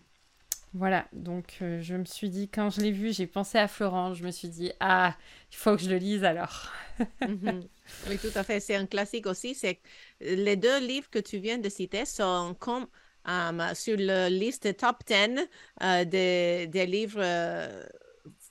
voilà, 0.73 1.07
donc 1.13 1.57
euh, 1.61 1.79
je 1.81 1.95
me 1.95 2.05
suis 2.05 2.29
dit, 2.29 2.49
quand 2.49 2.69
je 2.69 2.81
l'ai 2.81 2.91
vu, 2.91 3.13
j'ai 3.13 3.27
pensé 3.27 3.57
à 3.57 3.67
Florent, 3.67 4.13
je 4.13 4.23
me 4.23 4.31
suis 4.31 4.49
dit, 4.49 4.71
ah, 4.79 5.15
il 5.51 5.55
faut 5.55 5.75
que 5.75 5.81
je 5.81 5.89
le 5.89 5.97
lise 5.97 6.23
alors. 6.23 6.71
Mhm. 7.25 7.63
Oui, 8.09 8.17
tout 8.17 8.27
à 8.35 8.43
fait. 8.43 8.59
C'est 8.59 8.75
un 8.75 8.85
classique 8.85 9.25
aussi. 9.25 9.55
C'est 9.55 9.79
les 10.19 10.57
deux 10.57 10.79
livres 10.85 11.09
que 11.09 11.19
tu 11.19 11.37
viens 11.37 11.57
de 11.57 11.69
citer 11.69 12.03
sont 12.05 12.55
comme 12.59 12.87
euh, 13.27 13.73
sur 13.75 13.97
la 13.97 14.29
liste 14.29 14.75
top 14.77 15.03
10 15.05 15.47
euh, 15.84 16.05
des, 16.05 16.67
des 16.67 16.86
livres 16.86 17.21
euh, 17.21 17.84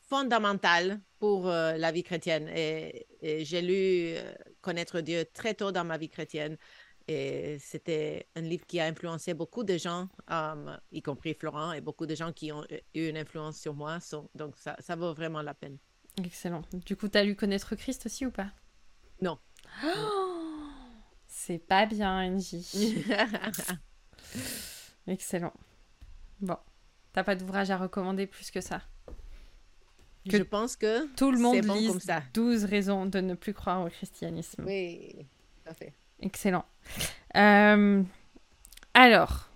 fondamentaux 0.09 0.97
pour 1.19 1.49
euh, 1.49 1.77
la 1.77 1.93
vie 1.93 2.03
chrétienne. 2.03 2.49
Et, 2.55 3.07
et 3.21 3.45
j'ai 3.45 3.63
lu 3.63 4.15
Connaître 4.61 5.01
Dieu 5.01 5.25
très 5.33 5.55
tôt 5.55 5.73
dans 5.73 5.85
ma 5.85 5.99
vie 5.99 6.09
chrétienne. 6.09 6.57
Et 7.11 7.57
c'était 7.59 8.29
un 8.37 8.43
livre 8.43 8.67
qui 8.67 8.81
a 8.81 8.85
influencé 8.85 9.33
beaucoup 9.33 9.65
de 9.65 9.79
gens, 9.79 10.09
euh, 10.31 10.77
y 10.93 11.01
compris 11.01 11.33
Florent, 11.33 11.73
et 11.73 11.81
beaucoup 11.81 12.05
de 12.05 12.15
gens 12.15 12.33
qui 12.33 12.53
ont 12.53 12.65
eu 12.95 13.09
une 13.09 13.17
influence 13.17 13.59
sur 13.59 13.73
moi. 13.75 13.99
So- 14.01 14.29
donc, 14.35 14.57
ça, 14.59 14.77
ça 14.79 14.95
vaut 14.95 15.15
vraiment 15.15 15.41
la 15.41 15.55
peine. 15.55 15.79
Excellent. 16.23 16.63
Du 16.85 16.97
coup, 16.97 17.09
t'as 17.09 17.23
lu 17.25 17.35
Connaître 17.35 17.75
Christ 17.77 18.05
aussi 18.07 18.27
ou 18.27 18.31
pas? 18.31 18.51
Non. 19.23 19.39
Oh, 19.85 20.67
C'est 21.27 21.59
pas 21.59 21.87
bien, 21.87 22.13
Angie. 22.35 23.05
Excellent. 25.07 25.53
Bon, 26.41 26.57
t'as 27.13 27.25
pas 27.25 27.35
d'ouvrage 27.35 27.71
à 27.71 27.77
recommander 27.79 28.27
plus 28.27 28.51
que 28.51 28.61
ça? 28.61 28.83
Que 30.29 30.37
Je 30.39 30.43
pense 30.43 30.77
que 30.77 31.07
Tout 31.15 31.31
le 31.33 31.39
monde 31.39 31.61
bon 31.65 31.75
lise 31.75 31.89
comme 31.89 32.01
ça. 32.01 32.23
12 32.35 32.65
raisons 32.65 33.07
de 33.07 33.21
ne 33.21 33.35
plus 33.35 33.55
croire 33.55 33.83
au 33.85 33.89
christianisme. 33.89 34.65
Oui, 34.67 35.15
tout 35.65 35.71
à 35.71 35.75
fait. 35.75 35.95
Excellent. 36.21 36.65
Euh, 37.37 38.03
alors, 38.95 39.49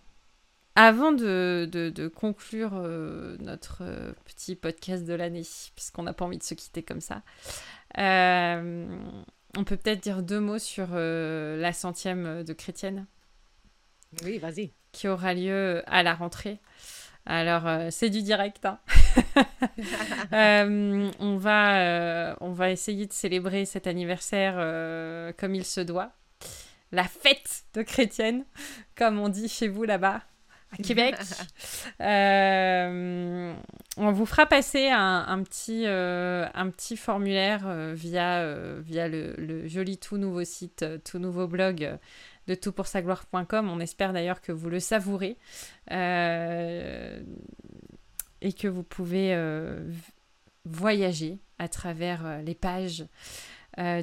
avant 0.74 1.12
de, 1.12 1.68
de- 1.70 1.90
de 1.90 2.08
conclure 2.08 2.70
euh, 2.74 3.36
notre 3.40 3.82
euh, 3.82 4.12
petit 4.24 4.54
podcast 4.56 5.04
de 5.04 5.12
l'année, 5.12 5.42
puisqu'on 5.76 6.04
n'a 6.04 6.14
pas 6.14 6.24
envie 6.24 6.38
de 6.38 6.42
se 6.42 6.54
quitter 6.54 6.82
comme 6.82 7.00
ça, 7.02 7.22
on 7.98 9.64
peut 9.64 9.76
peut-être 9.76 10.00
dire 10.02 10.22
deux 10.22 10.40
mots 10.40 10.58
sur 10.58 10.88
la 10.94 11.72
centième 11.74 12.42
de 12.44 12.52
chrétienne 12.54 13.06
Oui, 14.24 14.38
vas-y. 14.38 14.72
qui 14.92 15.08
aura 15.08 15.34
lieu 15.34 15.82
à 15.86 16.02
la 16.02 16.14
rentrée. 16.14 16.60
Alors, 17.24 17.66
euh, 17.66 17.88
c'est 17.90 18.10
du 18.10 18.22
direct. 18.22 18.64
hein. 18.64 18.78
Euh, 20.32 21.10
on, 21.18 21.36
va, 21.36 21.80
euh, 21.80 22.34
on 22.40 22.52
va 22.52 22.70
essayer 22.70 23.06
de 23.06 23.12
célébrer 23.12 23.64
cet 23.64 23.86
anniversaire 23.86 24.54
comme 25.36 25.54
il 25.54 25.64
se 25.64 25.80
doit. 25.80 26.12
La 26.90 27.04
fête 27.04 27.64
de 27.74 27.82
chrétienne, 27.82 28.44
comme 28.96 29.18
on 29.18 29.28
dit 29.28 29.48
chez 29.48 29.68
vous 29.68 29.84
là-bas, 29.84 30.22
à 30.72 30.76
Québec. 30.82 31.16
Euh, 32.00 33.54
on 33.96 34.10
vous 34.12 34.26
fera 34.26 34.46
passer 34.46 34.88
un, 34.88 35.24
un 35.28 35.42
petit, 35.42 35.84
euh, 35.86 36.46
un 36.54 36.68
petit 36.70 36.96
formulaire 36.96 37.62
euh, 37.66 37.92
via, 37.94 38.44
via 38.80 39.06
le, 39.08 39.34
le 39.38 39.68
joli 39.68 39.98
tout 39.98 40.16
nouveau 40.18 40.42
site, 40.44 40.84
tout 41.04 41.18
nouveau 41.18 41.46
blog 41.46 41.98
de 42.46 42.54
toutpoursagloire.com. 42.54 43.68
On 43.68 43.80
espère 43.80 44.12
d'ailleurs 44.12 44.40
que 44.40 44.52
vous 44.52 44.70
le 44.70 44.80
savourez 44.80 45.36
euh, 45.90 47.22
et 48.40 48.52
que 48.52 48.68
vous 48.68 48.82
pouvez 48.82 49.34
euh, 49.34 49.90
voyager 50.64 51.38
à 51.58 51.68
travers 51.68 52.26
euh, 52.26 52.42
les 52.42 52.54
pages 52.54 53.04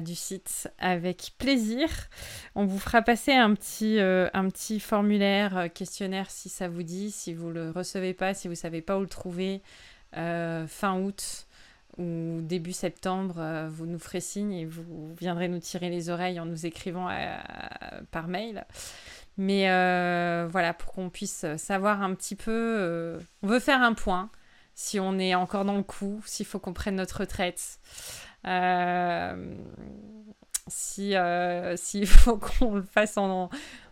du 0.02 0.16
site 0.16 0.68
avec 0.80 1.34
plaisir. 1.38 1.88
On 2.56 2.64
vous 2.64 2.80
fera 2.80 3.02
passer 3.02 3.30
un 3.30 3.54
petit, 3.54 4.80
formulaire, 4.80 5.68
questionnaire 5.72 6.28
si 6.28 6.48
ça 6.48 6.66
vous 6.66 6.82
dit, 6.82 7.12
si 7.12 7.34
vous 7.34 7.50
le 7.50 7.70
recevez 7.70 8.12
pas, 8.12 8.34
si 8.34 8.48
vous 8.48 8.56
savez 8.56 8.82
pas 8.82 8.98
où 8.98 9.02
le 9.02 9.06
trouver, 9.06 9.62
fin 10.12 10.98
août 10.98 11.46
début 12.00 12.72
septembre, 12.72 13.36
euh, 13.38 13.68
vous 13.70 13.86
nous 13.86 13.98
ferez 13.98 14.20
signe 14.20 14.52
et 14.52 14.64
vous 14.64 15.14
viendrez 15.18 15.48
nous 15.48 15.58
tirer 15.58 15.90
les 15.90 16.10
oreilles 16.10 16.40
en 16.40 16.46
nous 16.46 16.66
écrivant 16.66 17.06
à- 17.08 17.42
par 18.10 18.28
mail. 18.28 18.64
Mais 19.36 19.70
euh, 19.70 20.46
voilà, 20.50 20.74
pour 20.74 20.92
qu'on 20.92 21.08
puisse 21.10 21.44
savoir 21.56 22.02
un 22.02 22.14
petit 22.14 22.34
peu, 22.36 22.50
euh, 22.78 23.18
on 23.42 23.46
veut 23.46 23.60
faire 23.60 23.82
un 23.82 23.94
point 23.94 24.30
si 24.74 24.98
on 25.00 25.18
est 25.18 25.34
encore 25.34 25.64
dans 25.64 25.76
le 25.76 25.82
coup, 25.82 26.22
s'il 26.26 26.46
faut 26.46 26.58
qu'on 26.58 26.72
prenne 26.72 26.96
notre 26.96 27.20
retraite. 27.20 27.78
Euh, 28.46 29.54
si 30.68 31.14
s'il 31.76 32.06
faut 32.06 32.36
qu'on 32.58 32.76
le 32.76 32.82
fasse 32.82 33.16
en, 33.18 33.50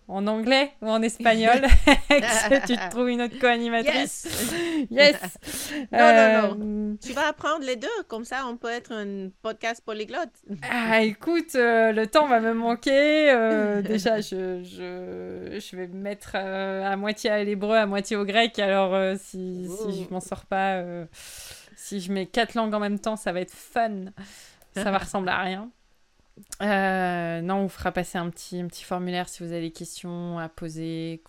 en 0.09 0.27
anglais 0.27 0.73
ou 0.81 0.89
en 0.89 1.03
espagnol, 1.03 1.61
tu 2.67 2.77
te 2.77 2.91
trouves 2.91 3.11
une 3.11 3.23
autre 3.23 3.39
co-animatrice. 3.39 4.27
Yes. 4.91 5.17
yes. 5.43 5.87
Non, 5.93 5.99
non, 5.99 6.57
non. 6.57 6.59
Euh, 6.61 6.95
tu 7.01 7.13
vas 7.13 7.29
apprendre 7.29 7.65
les 7.65 7.77
deux, 7.77 7.89
comme 8.09 8.25
ça 8.25 8.47
on 8.47 8.57
peut 8.57 8.71
être 8.71 8.93
un 8.93 9.29
podcast 9.43 9.83
polyglotte. 9.85 10.33
ah, 10.69 11.03
écoute, 11.03 11.55
euh, 11.55 11.93
le 11.93 12.07
temps 12.07 12.27
va 12.27 12.41
me 12.41 12.55
manquer. 12.55 13.31
Euh, 13.31 13.83
déjà, 13.83 14.21
je, 14.21 14.63
je, 14.63 15.59
je, 15.61 15.77
vais 15.77 15.87
me 15.87 16.01
mettre 16.01 16.37
à 16.37 16.97
moitié 16.97 17.31
à 17.31 17.45
l'hébreu, 17.45 17.77
à 17.77 17.87
moitié 17.87 18.17
au 18.17 18.25
grec. 18.25 18.59
Alors, 18.59 19.17
si, 19.19 19.69
si 19.69 20.05
je 20.05 20.13
m'en 20.13 20.21
sors 20.21 20.47
pas, 20.47 20.83
si 21.77 22.01
je 22.01 22.11
mets 22.13 22.27
quatre 22.27 22.55
langues 22.55 22.75
en 22.75 22.81
même 22.81 22.99
temps, 22.99 23.17
ça 23.17 23.33
va 23.33 23.41
être 23.41 23.55
fun. 23.55 24.07
Ça 24.75 24.91
va 24.91 24.99
ressembler 24.99 25.33
à 25.33 25.41
rien. 25.41 25.71
Euh, 26.63 27.41
non, 27.41 27.57
on 27.57 27.63
vous 27.65 27.69
fera 27.69 27.93
passer 27.93 28.19
un 28.19 28.31
petit, 28.31 28.61
un 28.61 28.67
petit 28.69 28.85
formulaire 28.85 29.29
si 29.29 29.43
vous 29.43 29.53
avez 29.53 29.63
des 29.63 29.73
questions 29.73 30.39
à 30.39 30.49
poser. 30.49 31.23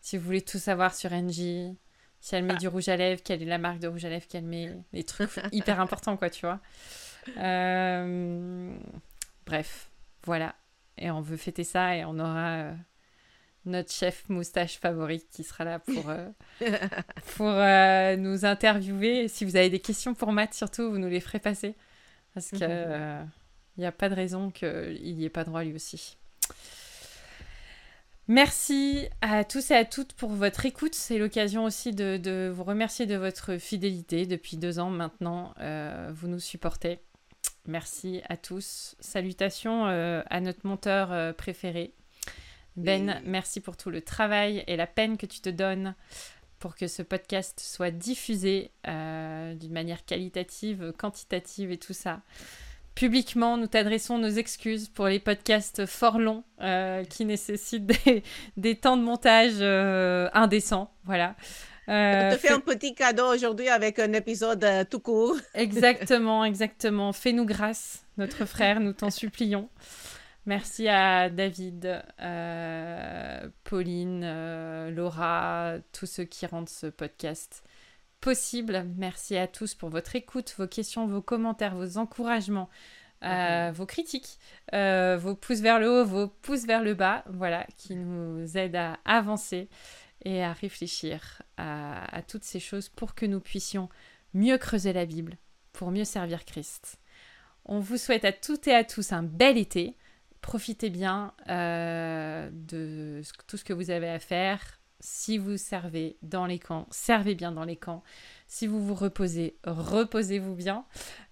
Si 0.00 0.16
vous 0.16 0.24
voulez 0.24 0.42
tout 0.42 0.58
savoir 0.58 0.94
sur 0.94 1.10
NJ, 1.12 1.74
si 2.20 2.34
elle 2.34 2.44
met 2.44 2.54
ah. 2.54 2.58
du 2.58 2.68
rouge 2.68 2.88
à 2.88 2.96
lèvres, 2.96 3.22
quelle 3.22 3.42
est 3.42 3.46
la 3.46 3.58
marque 3.58 3.78
de 3.78 3.88
rouge 3.88 4.04
à 4.04 4.08
lèvres 4.08 4.26
qu'elle 4.26 4.44
met, 4.44 4.72
des 4.92 5.04
trucs 5.04 5.30
hyper 5.52 5.80
importants, 5.80 6.16
quoi, 6.16 6.30
tu 6.30 6.46
vois. 6.46 6.60
Euh, 7.38 8.76
bref, 9.46 9.90
voilà. 10.24 10.54
Et 10.98 11.10
on 11.10 11.20
veut 11.20 11.36
fêter 11.36 11.64
ça 11.64 11.96
et 11.96 12.04
on 12.04 12.18
aura 12.18 12.52
euh, 12.54 12.74
notre 13.66 13.92
chef 13.92 14.28
moustache 14.28 14.78
favori 14.78 15.26
qui 15.30 15.44
sera 15.44 15.64
là 15.64 15.78
pour, 15.78 16.10
pour 17.36 17.52
nous 18.18 18.44
interviewer. 18.44 19.28
Si 19.28 19.44
vous 19.44 19.56
avez 19.56 19.70
des 19.70 19.80
questions 19.80 20.14
pour 20.14 20.32
Matt, 20.32 20.54
surtout, 20.54 20.90
vous 20.90 20.98
nous 20.98 21.08
les 21.08 21.20
ferez 21.20 21.40
passer. 21.40 21.74
Parce 22.32 22.50
que 22.50 23.24
il 23.76 23.80
n'y 23.80 23.86
a 23.86 23.92
pas 23.92 24.08
de 24.08 24.14
raison 24.14 24.50
qu'il 24.50 25.16
n'y 25.16 25.24
ait 25.24 25.30
pas 25.30 25.44
droit 25.44 25.62
lui 25.64 25.74
aussi. 25.74 26.16
Merci 28.28 29.08
à 29.20 29.44
tous 29.44 29.70
et 29.70 29.74
à 29.74 29.84
toutes 29.84 30.12
pour 30.14 30.30
votre 30.30 30.66
écoute. 30.66 30.94
C'est 30.94 31.16
l'occasion 31.16 31.64
aussi 31.64 31.92
de, 31.92 32.50
vous 32.52 32.64
remercier 32.64 33.06
de 33.06 33.14
votre 33.14 33.56
fidélité. 33.56 34.26
Depuis 34.26 34.56
deux 34.56 34.80
ans 34.80 34.90
maintenant, 34.90 35.54
euh, 35.60 36.10
vous 36.12 36.26
nous 36.26 36.40
supportez. 36.40 36.98
Merci 37.68 38.22
à 38.28 38.36
tous. 38.36 38.96
Salutations 38.98 39.86
euh, 39.86 40.22
à 40.28 40.40
notre 40.40 40.66
monteur 40.66 41.12
euh, 41.12 41.32
préféré. 41.32 41.92
Ben, 42.76 43.22
merci 43.24 43.60
pour 43.60 43.76
tout 43.76 43.90
le 43.90 44.02
travail 44.02 44.64
et 44.66 44.76
la 44.76 44.88
peine 44.88 45.16
que 45.16 45.26
tu 45.26 45.40
te 45.40 45.48
donnes 45.48 45.94
pour 46.58 46.74
que 46.74 46.88
ce 46.88 47.02
podcast 47.02 47.60
soit 47.60 47.90
diffusé 47.90 48.70
d'une 48.84 49.72
manière 49.72 50.04
qualitative, 50.04 50.92
quantitative 50.98 51.70
et 51.70 51.78
tout 51.78 51.94
ça 51.94 52.20
publiquement, 52.96 53.56
nous 53.58 53.68
t'adressons 53.68 54.18
nos 54.18 54.30
excuses 54.30 54.88
pour 54.88 55.06
les 55.06 55.20
podcasts 55.20 55.86
fort 55.86 56.18
longs 56.18 56.42
euh, 56.62 57.04
qui 57.04 57.24
nécessitent 57.24 57.86
des, 58.56 58.74
temps 58.74 58.96
de 58.96 59.02
montage 59.02 59.58
euh, 59.60 60.28
indécents. 60.32 60.90
Voilà. 61.04 61.36
Euh, 61.88 62.32
te 62.32 62.38
fais 62.38 62.50
un 62.50 62.58
petit 62.58 62.96
cadeau 62.96 63.32
aujourd'hui 63.32 63.68
avec 63.68 64.00
un 64.00 64.12
épisode 64.14 64.64
euh, 64.64 64.82
tout 64.82 64.98
court. 64.98 65.36
exactement, 65.54 66.44
exactement. 66.44 67.12
Fais-nous 67.12 67.44
grâce, 67.44 68.04
notre 68.16 68.44
frère, 68.44 68.80
nous 68.80 68.92
t'en 68.92 69.10
supplions. 69.10 69.68
Merci 70.46 70.88
à 70.88 71.28
David, 71.28 72.02
Pauline, 73.64 74.88
Laura, 74.90 75.74
tous 75.92 76.06
ceux 76.06 76.24
qui 76.24 76.46
rendent 76.46 76.68
ce 76.68 76.86
podcast 76.86 77.64
possible. 78.20 78.86
Merci 78.96 79.36
à 79.36 79.46
tous 79.46 79.74
pour 79.74 79.88
votre 79.88 80.16
écoute, 80.16 80.54
vos 80.58 80.66
questions, 80.66 81.06
vos 81.06 81.22
commentaires, 81.22 81.74
vos 81.74 81.98
encouragements, 81.98 82.68
euh, 83.24 83.68
mhm. 83.68 83.74
vos 83.74 83.86
critiques, 83.86 84.38
euh, 84.74 85.16
vos 85.16 85.34
pouces 85.34 85.60
vers 85.60 85.80
le 85.80 85.88
haut, 85.88 86.04
vos 86.04 86.28
pouces 86.28 86.66
vers 86.66 86.82
le 86.82 86.94
bas, 86.94 87.24
voilà, 87.28 87.66
qui 87.76 87.96
nous 87.96 88.56
aident 88.56 88.76
à 88.76 88.98
avancer 89.04 89.68
et 90.24 90.42
à 90.42 90.52
réfléchir 90.52 91.42
à, 91.56 92.22
toutes 92.28 92.44
ces 92.44 92.60
choses 92.60 92.88
pour 92.88 93.14
que 93.14 93.26
nous 93.26 93.40
puissions 93.40 93.88
mieux 94.34 94.58
creuser 94.58 94.92
la 94.92 95.06
Bible, 95.06 95.36
pour 95.72 95.90
mieux 95.90 96.04
servir 96.04 96.44
Christ. 96.44 96.98
On 97.64 97.80
vous 97.80 97.96
souhaite 97.96 98.24
à 98.24 98.32
toutes 98.32 98.66
et 98.68 98.74
à 98.74 98.84
tous 98.84 99.12
un 99.12 99.22
bel 99.22 99.56
été. 99.56 99.96
Profitez 100.40 100.90
bien 100.90 101.32
euh, 101.48 102.50
de 102.52 103.22
tout 103.46 103.56
ce 103.56 103.64
que 103.64 103.72
vous 103.72 103.90
avez 103.90 104.08
à 104.08 104.18
faire, 104.18 104.80
si 105.06 105.38
vous 105.38 105.56
servez 105.56 106.16
dans 106.22 106.46
les 106.46 106.58
camps, 106.58 106.88
servez 106.90 107.36
bien 107.36 107.52
dans 107.52 107.62
les 107.62 107.76
camps. 107.76 108.02
Si 108.48 108.66
vous 108.66 108.84
vous 108.84 108.94
reposez, 108.96 109.56
reposez-vous 109.64 110.56
bien. 110.56 110.84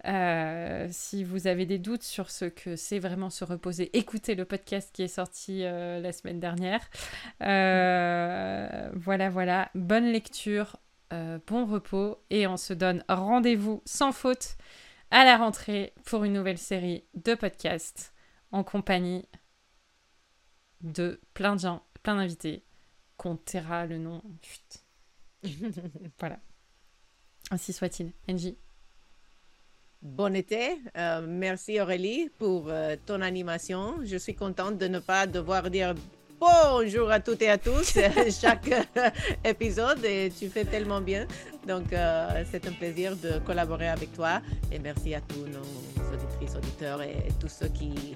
Euh, 0.05 0.87
si 0.93 1.25
vous 1.25 1.49
avez 1.49 1.67
des 1.67 1.81
doutes 1.81 2.05
sur 2.05 2.31
ce 2.31 2.45
que 2.45 2.77
c'est 2.77 3.01
vraiment 3.01 3.31
se 3.31 3.45
reposer, 3.45 3.91
écoutez 3.99 4.37
le 4.37 4.45
podcast 4.45 4.91
qui 4.93 5.03
est 5.03 5.09
sorti 5.09 5.65
euh, 5.65 5.99
la 5.99 6.13
semaine 6.13 6.39
dernière. 6.39 6.89
Euh, 7.43 8.91
voilà, 8.95 9.29
voilà. 9.29 9.73
Bonne 9.75 10.07
lecture, 10.07 10.77
bon 11.11 11.67
repos 11.67 12.23
et 12.31 12.47
on 12.47 12.57
se 12.57 12.75
donne 12.75 13.03
rendez-vous 13.09 13.83
sans 13.87 14.13
faute 14.13 14.57
à 15.11 15.25
la 15.25 15.37
rentrée 15.37 15.95
pour 16.05 16.23
une 16.23 16.35
nouvelle 16.35 16.59
série 16.59 17.07
de 17.15 17.35
podcasts 17.35 18.15
en 18.53 18.63
compagnie 18.63 19.27
de 20.81 21.21
plein 21.35 21.57
de 21.57 21.61
gens, 21.61 21.83
plein 22.05 22.15
d'invités 22.15 22.65
qu'on 23.17 23.37
taira 23.37 23.87
le 23.87 23.99
nom. 23.99 24.23
voilà. 26.19 26.39
Ainsi 27.51 27.73
soit-il. 27.73 28.13
Angie. 28.29 28.57
Bon 30.05 30.35
été. 30.37 30.79
Euh, 30.99 31.25
merci 31.27 31.81
Aurélie 31.81 32.29
pour 32.39 32.67
euh, 32.69 32.95
ton 33.07 33.23
animation. 33.23 33.95
Je 34.05 34.19
suis 34.19 34.35
contente 34.35 34.77
de 34.77 34.87
ne 34.87 34.99
pas 34.99 35.27
devoir 35.27 35.71
dire 35.71 35.95
bonjour 36.39 37.11
à 37.11 37.21
toutes 37.21 37.41
et 37.41 37.49
à 37.49 37.57
tous 37.57 37.99
chaque 38.41 38.71
euh, 38.71 39.11
épisode 39.43 40.05
et 40.05 40.31
tu 40.39 40.51
fais 40.51 40.67
tellement 40.67 41.01
bien. 41.01 41.27
Donc 41.67 41.85
c'est 42.51 42.67
un 42.67 42.73
plaisir 42.73 43.17
de 43.17 43.39
collaborer 43.39 43.89
avec 43.89 44.13
toi 44.13 44.43
et 44.71 44.79
merci 44.79 45.15
à 45.15 45.23
tous 45.23 45.47
nos 45.47 46.13
auditrices, 46.13 46.55
auditeurs 46.55 47.01
et 47.01 47.29
tous 47.41 47.49
ceux 47.49 47.69
qui 47.69 48.15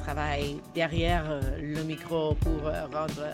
travaillent 0.00 0.60
derrière 0.74 1.40
le 1.58 1.82
micro 1.84 2.34
pour 2.34 2.60
rendre 2.92 3.24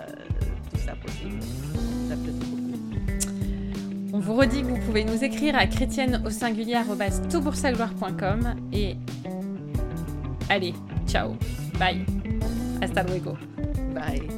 On 4.13 4.19
vous 4.19 4.35
redit 4.35 4.63
que 4.63 4.67
vous 4.67 4.79
pouvez 4.79 5.05
nous 5.05 5.25
écrire 5.25 5.57
à 5.57 5.67
chrétienne 5.67 6.23
au 6.27 6.31
singulier 6.31 6.75
et 8.73 8.97
allez, 10.49 10.75
ciao, 11.07 11.35
bye, 11.79 12.05
hasta 12.81 13.03
luego. 13.05 13.37
Bye. 13.95 14.29